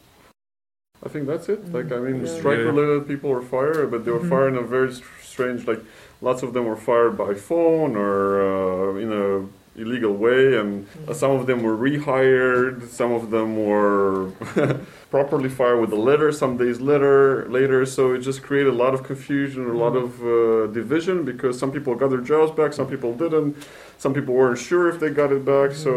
I 1.06 1.08
think 1.08 1.28
that's 1.28 1.48
it. 1.50 1.72
Like 1.72 1.92
I 1.92 2.00
mean, 2.00 2.26
Yeah. 2.26 2.38
strike-related 2.40 3.08
people 3.08 3.30
were 3.30 3.42
fired, 3.42 3.92
but 3.92 4.06
they 4.06 4.12
were 4.12 4.26
fired 4.34 4.54
in 4.54 4.58
a 4.58 4.64
very 4.64 4.92
strange. 5.22 5.68
Like 5.68 5.82
lots 6.22 6.42
of 6.44 6.54
them 6.54 6.66
were 6.66 6.76
fired 6.76 7.16
by 7.18 7.34
phone 7.36 7.96
or 7.96 8.16
uh, 8.42 8.96
in 9.04 9.12
a 9.12 9.46
illegal 9.80 10.14
way, 10.14 10.58
and 10.58 10.88
uh, 11.08 11.14
some 11.14 11.32
of 11.32 11.46
them 11.48 11.62
were 11.62 11.78
rehired. 11.78 12.88
Some 12.88 13.12
of 13.12 13.30
them 13.30 13.50
were 13.66 14.32
properly 15.16 15.48
fire 15.48 15.78
with 15.80 15.92
the 15.92 16.04
letter 16.10 16.30
some 16.44 16.58
days 16.58 16.78
later. 16.82 17.48
Later, 17.60 17.86
so 17.86 18.02
it 18.16 18.20
just 18.30 18.44
created 18.48 18.74
a 18.74 18.80
lot 18.84 18.94
of 18.94 19.02
confusion, 19.12 19.62
a 19.78 19.80
lot 19.86 19.96
of 20.04 20.10
uh, 20.22 20.68
division 20.80 21.24
because 21.24 21.58
some 21.58 21.72
people 21.72 21.96
got 21.96 22.10
their 22.10 22.26
jobs 22.34 22.52
back, 22.60 22.74
some 22.74 22.88
people 22.94 23.12
didn't. 23.24 23.56
Some 23.98 24.14
people 24.14 24.34
weren't 24.34 24.60
sure 24.60 24.90
if 24.92 25.00
they 25.00 25.10
got 25.22 25.32
it 25.32 25.44
back. 25.46 25.72
So 25.72 25.94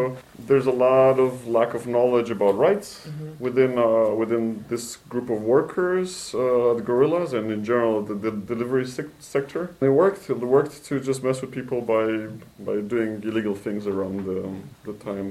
there's 0.49 0.69
a 0.75 0.77
lot 0.89 1.15
of 1.27 1.49
lack 1.49 1.75
of 1.79 1.83
knowledge 1.95 2.31
about 2.37 2.55
rights 2.57 3.09
within 3.47 3.73
uh, 3.77 4.11
within 4.23 4.65
this 4.73 4.85
group 5.13 5.29
of 5.37 5.41
workers, 5.57 6.11
uh, 6.33 6.75
the 6.79 6.85
gorillas, 6.91 7.33
and 7.39 7.47
in 7.57 7.65
general 7.71 7.95
the, 8.09 8.15
the 8.15 8.31
delivery 8.53 8.87
sec- 8.87 9.19
sector. 9.19 9.63
They 9.81 9.93
worked. 10.03 10.29
They 10.29 10.49
worked 10.59 10.75
to 10.89 11.01
just 11.09 11.21
mess 11.27 11.39
with 11.43 11.51
people 11.59 11.81
by 11.95 12.07
by 12.69 12.77
doing 12.95 13.11
illegal 13.29 13.57
things 13.65 13.83
around 13.93 14.17
the, 14.31 14.41
the 14.87 14.95
time 15.11 15.29